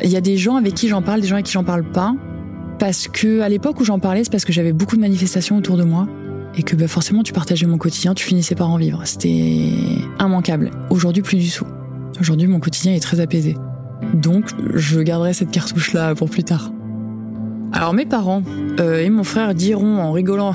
Il 0.00 0.10
y 0.10 0.16
a 0.16 0.20
des 0.20 0.36
gens 0.36 0.56
avec 0.56 0.74
qui 0.74 0.88
j'en 0.88 1.02
parle, 1.02 1.20
des 1.20 1.26
gens 1.26 1.34
avec 1.34 1.46
qui 1.46 1.52
j'en 1.52 1.64
parle 1.64 1.84
pas, 1.84 2.14
parce 2.78 3.08
que 3.08 3.40
à 3.40 3.48
l'époque 3.48 3.80
où 3.80 3.84
j'en 3.84 3.98
parlais, 3.98 4.24
c'est 4.24 4.32
parce 4.32 4.44
que 4.44 4.52
j'avais 4.52 4.72
beaucoup 4.72 4.96
de 4.96 5.00
manifestations 5.00 5.56
autour 5.56 5.76
de 5.76 5.84
moi 5.84 6.08
et 6.56 6.62
que 6.62 6.76
bah, 6.76 6.88
forcément 6.88 7.22
tu 7.22 7.32
partageais 7.32 7.66
mon 7.66 7.78
quotidien, 7.78 8.14
tu 8.14 8.24
finissais 8.24 8.54
par 8.54 8.70
en 8.70 8.76
vivre. 8.76 9.02
C'était 9.04 9.28
immanquable. 10.20 10.70
Aujourd'hui, 10.90 11.22
plus 11.22 11.38
du 11.38 11.50
tout. 11.50 11.66
Aujourd'hui, 12.20 12.46
mon 12.46 12.60
quotidien 12.60 12.92
est 12.92 13.00
très 13.00 13.20
apaisé. 13.20 13.56
Donc, 14.14 14.50
je 14.74 15.00
garderai 15.00 15.32
cette 15.32 15.50
cartouche-là 15.50 16.14
pour 16.14 16.28
plus 16.28 16.44
tard. 16.44 16.72
Alors, 17.72 17.94
mes 17.94 18.04
parents 18.04 18.42
euh, 18.80 18.98
et 19.00 19.08
mon 19.08 19.24
frère 19.24 19.54
diront 19.54 19.98
en 19.98 20.12
rigolant 20.12 20.52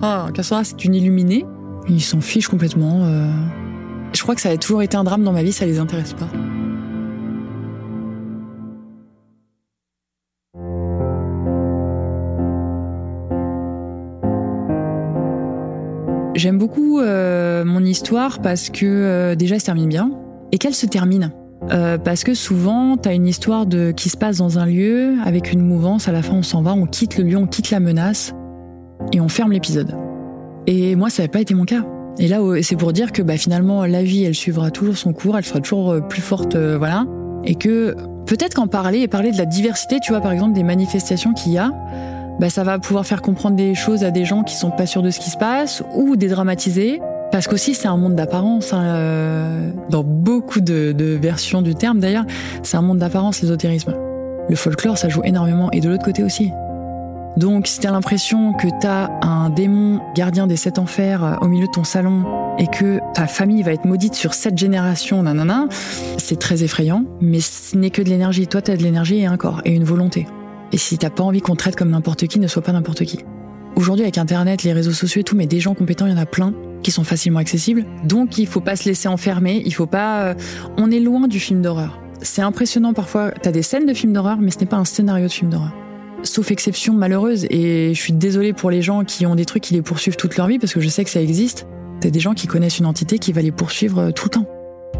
Cassandra, 0.34 0.64
c'est 0.64 0.84
une 0.84 0.94
illuminée. 0.94 1.44
Ils 1.88 2.02
s'en 2.02 2.20
fichent 2.20 2.48
complètement. 2.48 3.00
Euh. 3.04 3.28
Je 4.12 4.22
crois 4.22 4.34
que 4.34 4.40
ça 4.40 4.50
a 4.50 4.56
toujours 4.56 4.82
été 4.82 4.96
un 4.96 5.04
drame 5.04 5.24
dans 5.24 5.32
ma 5.32 5.42
vie, 5.42 5.52
ça 5.52 5.66
les 5.66 5.78
intéresse 5.78 6.12
pas. 6.12 6.28
J'aime 16.40 16.56
beaucoup 16.56 17.00
euh, 17.00 17.66
mon 17.66 17.84
histoire 17.84 18.40
parce 18.40 18.70
que 18.70 18.86
euh, 18.86 19.34
déjà 19.34 19.56
elle 19.56 19.60
se 19.60 19.66
termine 19.66 19.90
bien 19.90 20.12
et 20.52 20.56
qu'elle 20.56 20.72
se 20.72 20.86
termine. 20.86 21.32
Euh, 21.70 21.98
parce 21.98 22.24
que 22.24 22.32
souvent, 22.32 22.96
tu 22.96 23.10
as 23.10 23.12
une 23.12 23.26
histoire 23.26 23.66
de 23.66 23.90
qui 23.90 24.08
se 24.08 24.16
passe 24.16 24.38
dans 24.38 24.58
un 24.58 24.64
lieu 24.64 25.16
avec 25.22 25.52
une 25.52 25.60
mouvance. 25.60 26.08
À 26.08 26.12
la 26.12 26.22
fin, 26.22 26.32
on 26.32 26.42
s'en 26.42 26.62
va, 26.62 26.72
on 26.72 26.86
quitte 26.86 27.18
le 27.18 27.24
lieu, 27.24 27.36
on 27.36 27.46
quitte 27.46 27.70
la 27.70 27.78
menace 27.78 28.32
et 29.12 29.20
on 29.20 29.28
ferme 29.28 29.52
l'épisode. 29.52 29.94
Et 30.66 30.96
moi, 30.96 31.10
ça 31.10 31.22
n'avait 31.22 31.30
pas 31.30 31.42
été 31.42 31.52
mon 31.52 31.66
cas. 31.66 31.84
Et 32.18 32.26
là, 32.26 32.38
c'est 32.62 32.76
pour 32.76 32.94
dire 32.94 33.12
que 33.12 33.20
bah, 33.20 33.36
finalement, 33.36 33.84
la 33.84 34.02
vie, 34.02 34.24
elle 34.24 34.34
suivra 34.34 34.70
toujours 34.70 34.96
son 34.96 35.12
cours, 35.12 35.36
elle 35.36 35.44
sera 35.44 35.60
toujours 35.60 35.94
plus 36.08 36.22
forte, 36.22 36.56
voilà. 36.56 37.04
Et 37.44 37.54
que 37.54 37.94
peut-être 38.24 38.54
qu'en 38.54 38.66
parler 38.66 39.00
et 39.00 39.08
parler 39.08 39.30
de 39.30 39.36
la 39.36 39.44
diversité, 39.44 39.98
tu 40.02 40.12
vois, 40.12 40.22
par 40.22 40.32
exemple, 40.32 40.54
des 40.54 40.62
manifestations 40.62 41.34
qu'il 41.34 41.52
y 41.52 41.58
a, 41.58 41.70
bah, 42.40 42.48
ça 42.48 42.64
va 42.64 42.78
pouvoir 42.78 43.04
faire 43.04 43.20
comprendre 43.20 43.54
des 43.54 43.74
choses 43.74 44.02
à 44.02 44.10
des 44.10 44.24
gens 44.24 44.42
qui 44.42 44.54
sont 44.54 44.70
pas 44.70 44.86
sûrs 44.86 45.02
de 45.02 45.10
ce 45.10 45.20
qui 45.20 45.28
se 45.28 45.36
passe 45.36 45.82
ou 45.94 46.16
dédramatiser. 46.16 47.00
Parce 47.30 47.46
qu'aussi, 47.46 47.74
c'est 47.74 47.86
un 47.86 47.98
monde 47.98 48.14
d'apparence. 48.14 48.72
Hein, 48.72 48.82
euh, 48.82 49.70
dans 49.90 50.02
beaucoup 50.02 50.62
de, 50.62 50.92
de, 50.92 51.18
versions 51.20 51.60
du 51.60 51.74
terme, 51.74 52.00
d'ailleurs, 52.00 52.24
c'est 52.62 52.78
un 52.78 52.82
monde 52.82 52.98
d'apparence, 52.98 53.42
l'ésotérisme. 53.42 53.94
Le 54.48 54.56
folklore, 54.56 54.96
ça 54.96 55.10
joue 55.10 55.20
énormément. 55.22 55.70
Et 55.72 55.80
de 55.80 55.90
l'autre 55.90 56.04
côté 56.04 56.24
aussi. 56.24 56.50
Donc, 57.36 57.66
si 57.66 57.78
t'as 57.78 57.92
l'impression 57.92 58.54
que 58.54 58.68
t'as 58.80 59.10
un 59.20 59.50
démon 59.50 60.00
gardien 60.16 60.46
des 60.46 60.56
sept 60.56 60.78
enfers 60.78 61.22
euh, 61.22 61.34
au 61.42 61.46
milieu 61.46 61.66
de 61.66 61.72
ton 61.72 61.84
salon 61.84 62.24
et 62.58 62.66
que 62.68 63.00
ta 63.12 63.26
famille 63.26 63.62
va 63.62 63.72
être 63.72 63.84
maudite 63.84 64.14
sur 64.14 64.32
sept 64.32 64.56
générations, 64.56 65.22
nanana, 65.22 65.66
c'est 66.16 66.38
très 66.38 66.64
effrayant. 66.64 67.04
Mais 67.20 67.40
ce 67.40 67.76
n'est 67.76 67.90
que 67.90 68.00
de 68.00 68.08
l'énergie. 68.08 68.46
Toi, 68.46 68.62
t'as 68.62 68.78
de 68.78 68.82
l'énergie 68.82 69.18
et 69.18 69.26
un 69.26 69.36
corps 69.36 69.60
et 69.66 69.72
une 69.72 69.84
volonté. 69.84 70.26
Et 70.72 70.78
si 70.78 70.98
t'as 70.98 71.10
pas 71.10 71.22
envie 71.22 71.40
qu'on 71.40 71.56
traite 71.56 71.76
comme 71.76 71.90
n'importe 71.90 72.26
qui, 72.26 72.38
ne 72.38 72.46
sois 72.46 72.62
pas 72.62 72.72
n'importe 72.72 73.04
qui. 73.04 73.20
Aujourd'hui, 73.76 74.04
avec 74.04 74.18
Internet, 74.18 74.62
les 74.62 74.72
réseaux 74.72 74.92
sociaux 74.92 75.20
et 75.20 75.24
tout, 75.24 75.36
mais 75.36 75.46
des 75.46 75.60
gens 75.60 75.74
compétents, 75.74 76.06
il 76.06 76.12
y 76.12 76.14
en 76.14 76.18
a 76.18 76.26
plein 76.26 76.52
qui 76.82 76.90
sont 76.90 77.04
facilement 77.04 77.38
accessibles. 77.38 77.84
Donc, 78.04 78.38
il 78.38 78.46
faut 78.46 78.60
pas 78.60 78.76
se 78.76 78.88
laisser 78.88 79.08
enfermer. 79.08 79.62
Il 79.64 79.74
faut 79.74 79.86
pas. 79.86 80.22
Euh, 80.22 80.34
on 80.76 80.90
est 80.90 81.00
loin 81.00 81.28
du 81.28 81.40
film 81.40 81.62
d'horreur. 81.62 82.00
C'est 82.22 82.42
impressionnant 82.42 82.92
parfois. 82.92 83.30
T'as 83.30 83.52
des 83.52 83.62
scènes 83.62 83.86
de 83.86 83.94
films 83.94 84.12
d'horreur, 84.12 84.38
mais 84.38 84.50
ce 84.50 84.58
n'est 84.58 84.66
pas 84.66 84.76
un 84.76 84.84
scénario 84.84 85.26
de 85.26 85.32
film 85.32 85.50
d'horreur. 85.50 85.72
Sauf 86.22 86.50
exception 86.50 86.92
malheureuse. 86.94 87.46
Et 87.50 87.92
je 87.94 88.00
suis 88.00 88.12
désolée 88.12 88.52
pour 88.52 88.70
les 88.70 88.82
gens 88.82 89.04
qui 89.04 89.24
ont 89.26 89.34
des 89.34 89.46
trucs 89.46 89.62
qui 89.62 89.74
les 89.74 89.82
poursuivent 89.82 90.16
toute 90.16 90.36
leur 90.36 90.46
vie, 90.46 90.58
parce 90.58 90.74
que 90.74 90.80
je 90.80 90.88
sais 90.88 91.04
que 91.04 91.10
ça 91.10 91.22
existe. 91.22 91.66
T'as 92.00 92.10
des 92.10 92.20
gens 92.20 92.34
qui 92.34 92.46
connaissent 92.46 92.78
une 92.78 92.86
entité 92.86 93.18
qui 93.18 93.32
va 93.32 93.42
les 93.42 93.52
poursuivre 93.52 93.98
euh, 93.98 94.10
tout 94.10 94.26
le 94.26 94.30
temps. 94.30 94.46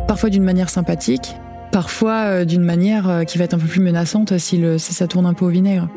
Parfois 0.06 0.30
d'une 0.30 0.44
manière 0.44 0.70
sympathique, 0.70 1.34
parfois 1.70 2.24
euh, 2.24 2.44
d'une 2.44 2.62
manière 2.62 3.08
euh, 3.08 3.24
qui 3.24 3.38
va 3.38 3.44
être 3.44 3.54
un 3.54 3.58
peu 3.58 3.66
plus 3.66 3.80
menaçante 3.80 4.36
si, 4.38 4.62
ça 4.78 5.06
tourne 5.06 5.26
un 5.26 5.34
peu 5.34 5.44
au 5.44 5.48
vinaigre. 5.48 5.88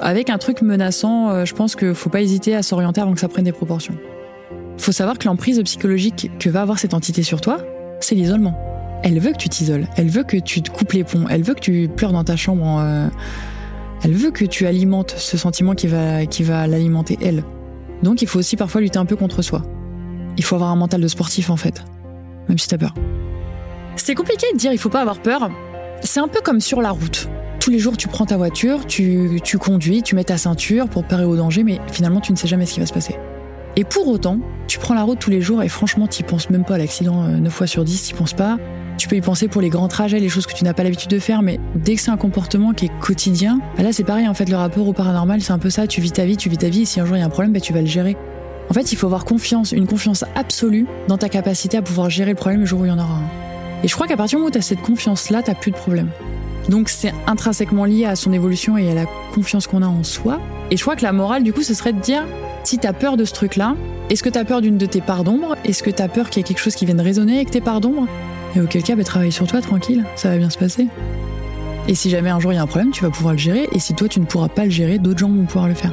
Avec 0.00 0.30
un 0.30 0.38
truc 0.38 0.62
menaçant, 0.62 1.30
euh, 1.30 1.44
je 1.44 1.54
pense 1.54 1.74
qu'il 1.74 1.94
faut 1.94 2.10
pas 2.10 2.20
hésiter 2.20 2.54
à 2.54 2.62
s'orienter 2.62 3.00
avant 3.00 3.14
que 3.14 3.20
ça 3.20 3.28
prenne 3.28 3.44
des 3.44 3.52
proportions. 3.52 3.94
Faut 4.78 4.92
savoir 4.92 5.18
que 5.18 5.26
l'emprise 5.26 5.60
psychologique 5.64 6.30
que 6.38 6.48
va 6.48 6.62
avoir 6.62 6.78
cette 6.78 6.94
entité 6.94 7.22
sur 7.22 7.40
toi, 7.40 7.58
c'est 8.00 8.14
l'isolement. 8.14 8.56
Elle 9.02 9.18
veut 9.18 9.32
que 9.32 9.38
tu 9.38 9.48
t'isoles, 9.48 9.86
elle 9.96 10.08
veut 10.08 10.22
que 10.22 10.36
tu 10.36 10.62
te 10.62 10.70
coupes 10.70 10.92
les 10.92 11.04
ponts, 11.04 11.26
elle 11.28 11.42
veut 11.42 11.54
que 11.54 11.60
tu 11.60 11.88
pleures 11.88 12.12
dans 12.12 12.24
ta 12.24 12.36
chambre, 12.36 12.82
elle 14.02 14.12
veut 14.12 14.32
que 14.32 14.44
tu 14.44 14.66
alimentes 14.66 15.14
ce 15.16 15.36
sentiment 15.36 15.74
qui 15.74 15.86
va, 15.86 16.26
qui 16.26 16.42
va 16.42 16.66
l'alimenter 16.66 17.16
elle. 17.22 17.44
Donc 18.02 18.22
il 18.22 18.28
faut 18.28 18.40
aussi 18.40 18.56
parfois 18.56 18.80
lutter 18.80 18.98
un 18.98 19.04
peu 19.04 19.14
contre 19.14 19.40
soi. 19.40 19.62
Il 20.36 20.42
faut 20.42 20.56
avoir 20.56 20.70
un 20.70 20.76
mental 20.76 21.00
de 21.00 21.08
sportif 21.08 21.48
en 21.50 21.56
fait, 21.56 21.84
même 22.48 22.58
si 22.58 22.66
t'as 22.66 22.78
peur. 22.78 22.94
C'est 23.98 24.14
compliqué 24.14 24.46
de 24.52 24.58
dire 24.58 24.72
il 24.72 24.78
faut 24.78 24.88
pas 24.88 25.00
avoir 25.00 25.18
peur. 25.18 25.50
C'est 26.02 26.20
un 26.20 26.28
peu 26.28 26.40
comme 26.40 26.60
sur 26.60 26.80
la 26.80 26.92
route. 26.92 27.28
Tous 27.60 27.70
les 27.70 27.80
jours, 27.80 27.96
tu 27.96 28.06
prends 28.06 28.24
ta 28.24 28.36
voiture, 28.36 28.86
tu, 28.86 29.40
conduis, 29.60 30.02
tu 30.02 30.14
mets 30.14 30.24
ta 30.24 30.38
ceinture 30.38 30.88
pour 30.88 31.04
parer 31.04 31.24
au 31.24 31.36
danger, 31.36 31.64
mais 31.64 31.80
finalement, 31.90 32.20
tu 32.20 32.32
ne 32.32 32.36
sais 32.36 32.46
jamais 32.46 32.64
ce 32.64 32.74
qui 32.74 32.80
va 32.80 32.86
se 32.86 32.92
passer. 32.92 33.16
Et 33.76 33.84
pour 33.84 34.06
autant, 34.08 34.38
tu 34.68 34.78
prends 34.78 34.94
la 34.94 35.02
route 35.02 35.18
tous 35.18 35.30
les 35.30 35.40
jours 35.40 35.62
et 35.62 35.68
franchement, 35.68 36.06
tu 36.06 36.22
penses 36.22 36.48
même 36.48 36.64
pas 36.64 36.76
à 36.76 36.78
l'accident 36.78 37.24
9 37.24 37.46
euh, 37.46 37.50
fois 37.50 37.66
sur 37.66 37.84
10, 37.84 38.04
tu 38.04 38.14
penses 38.14 38.32
pas. 38.32 38.56
Tu 38.96 39.08
peux 39.08 39.16
y 39.16 39.20
penser 39.20 39.48
pour 39.48 39.60
les 39.60 39.68
grands 39.68 39.88
trajets, 39.88 40.20
les 40.20 40.28
choses 40.28 40.46
que 40.46 40.54
tu 40.54 40.64
n'as 40.64 40.72
pas 40.74 40.84
l'habitude 40.84 41.10
de 41.10 41.18
faire, 41.18 41.42
mais 41.42 41.60
dès 41.74 41.96
que 41.96 42.00
c'est 42.00 42.10
un 42.10 42.16
comportement 42.16 42.72
qui 42.72 42.86
est 42.86 43.00
quotidien, 43.00 43.60
bah 43.76 43.82
là 43.82 43.92
c'est 43.92 44.04
pareil 44.04 44.26
en 44.26 44.34
fait, 44.34 44.48
le 44.48 44.56
rapport 44.56 44.88
au 44.88 44.92
paranormal, 44.92 45.40
c'est 45.40 45.52
un 45.52 45.58
peu 45.58 45.70
ça, 45.70 45.86
tu 45.86 46.00
vis 46.00 46.12
ta 46.12 46.24
vie, 46.24 46.36
tu 46.36 46.48
vis 46.48 46.56
ta 46.56 46.68
vie, 46.68 46.82
et 46.82 46.84
si 46.84 46.98
un 46.98 47.04
jour 47.04 47.16
il 47.16 47.20
y 47.20 47.22
a 47.22 47.26
un 47.26 47.30
problème, 47.30 47.52
bah, 47.52 47.60
tu 47.60 47.72
vas 47.72 47.80
le 47.80 47.86
gérer. 47.86 48.16
En 48.70 48.74
fait, 48.74 48.90
il 48.92 48.96
faut 48.96 49.06
avoir 49.06 49.24
confiance, 49.24 49.72
une 49.72 49.86
confiance 49.86 50.24
absolue 50.34 50.86
dans 51.06 51.18
ta 51.18 51.28
capacité 51.28 51.76
à 51.76 51.82
pouvoir 51.82 52.10
gérer 52.10 52.30
le 52.30 52.36
problème 52.36 52.60
le 52.60 52.66
jour 52.66 52.80
où 52.80 52.84
il 52.86 52.88
y 52.88 52.92
en 52.92 52.98
aura 52.98 53.14
un. 53.14 53.47
Et 53.84 53.88
je 53.88 53.94
crois 53.94 54.06
qu'à 54.06 54.16
partir 54.16 54.36
du 54.36 54.40
moment 54.40 54.48
où 54.48 54.52
tu 54.52 54.58
as 54.58 54.62
cette 54.62 54.82
confiance-là, 54.82 55.42
tu 55.42 55.54
plus 55.54 55.70
de 55.70 55.76
problème. 55.76 56.10
Donc 56.68 56.88
c'est 56.88 57.12
intrinsèquement 57.26 57.84
lié 57.84 58.04
à 58.04 58.16
son 58.16 58.32
évolution 58.32 58.76
et 58.76 58.90
à 58.90 58.94
la 58.94 59.06
confiance 59.32 59.66
qu'on 59.66 59.82
a 59.82 59.86
en 59.86 60.04
soi. 60.04 60.40
Et 60.70 60.76
je 60.76 60.82
crois 60.82 60.96
que 60.96 61.02
la 61.02 61.12
morale, 61.12 61.42
du 61.42 61.52
coup, 61.52 61.62
ce 61.62 61.74
serait 61.74 61.92
de 61.92 62.00
dire, 62.00 62.24
si 62.64 62.78
tu 62.78 62.86
as 62.86 62.92
peur 62.92 63.16
de 63.16 63.24
ce 63.24 63.32
truc-là, 63.32 63.74
est-ce 64.10 64.22
que 64.22 64.28
tu 64.28 64.38
as 64.38 64.44
peur 64.44 64.60
d'une 64.60 64.78
de 64.78 64.86
tes 64.86 65.00
parts 65.00 65.24
d'ombre? 65.24 65.56
Est-ce 65.64 65.82
que 65.82 65.90
tu 65.90 66.02
as 66.02 66.08
peur 66.08 66.28
qu'il 66.28 66.40
y 66.40 66.44
ait 66.44 66.44
quelque 66.44 66.60
chose 66.60 66.74
qui 66.74 66.84
vienne 66.84 67.00
résonner 67.00 67.36
avec 67.36 67.50
tes 67.50 67.60
parts 67.60 67.80
d'ombre? 67.80 68.06
Et 68.56 68.60
auquel 68.60 68.82
cas, 68.82 68.96
bah, 68.96 69.04
travaille 69.04 69.32
sur 69.32 69.46
toi 69.46 69.60
tranquille, 69.60 70.04
ça 70.16 70.30
va 70.30 70.38
bien 70.38 70.50
se 70.50 70.58
passer. 70.58 70.88
Et 71.88 71.94
si 71.94 72.10
jamais 72.10 72.28
un 72.28 72.40
jour 72.40 72.52
il 72.52 72.56
y 72.56 72.58
a 72.58 72.62
un 72.62 72.66
problème, 72.66 72.90
tu 72.90 73.02
vas 73.02 73.10
pouvoir 73.10 73.32
le 73.32 73.38
gérer. 73.38 73.68
Et 73.72 73.78
si 73.78 73.94
toi 73.94 74.08
tu 74.08 74.20
ne 74.20 74.26
pourras 74.26 74.48
pas 74.48 74.64
le 74.64 74.70
gérer, 74.70 74.98
d'autres 74.98 75.18
gens 75.18 75.30
vont 75.30 75.44
pouvoir 75.44 75.68
le 75.68 75.74
faire. 75.74 75.92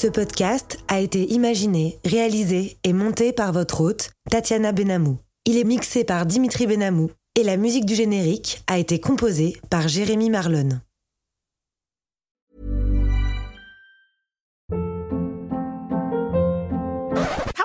Ce 0.00 0.06
podcast 0.06 0.78
a 0.88 0.98
été 0.98 1.30
imaginé, 1.30 1.98
réalisé 2.06 2.78
et 2.84 2.94
monté 2.94 3.34
par 3.34 3.52
votre 3.52 3.82
hôte, 3.82 4.12
Tatiana 4.30 4.72
Benamou. 4.72 5.18
Il 5.44 5.58
est 5.58 5.64
mixé 5.64 6.04
par 6.04 6.24
Dimitri 6.24 6.66
Benamou 6.66 7.10
et 7.38 7.42
la 7.42 7.58
musique 7.58 7.84
du 7.84 7.94
générique 7.94 8.62
a 8.66 8.78
été 8.78 8.98
composée 8.98 9.60
par 9.68 9.88
Jérémy 9.88 10.30
Marlon. 10.30 10.80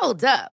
Hold 0.01 0.25
up. 0.25 0.54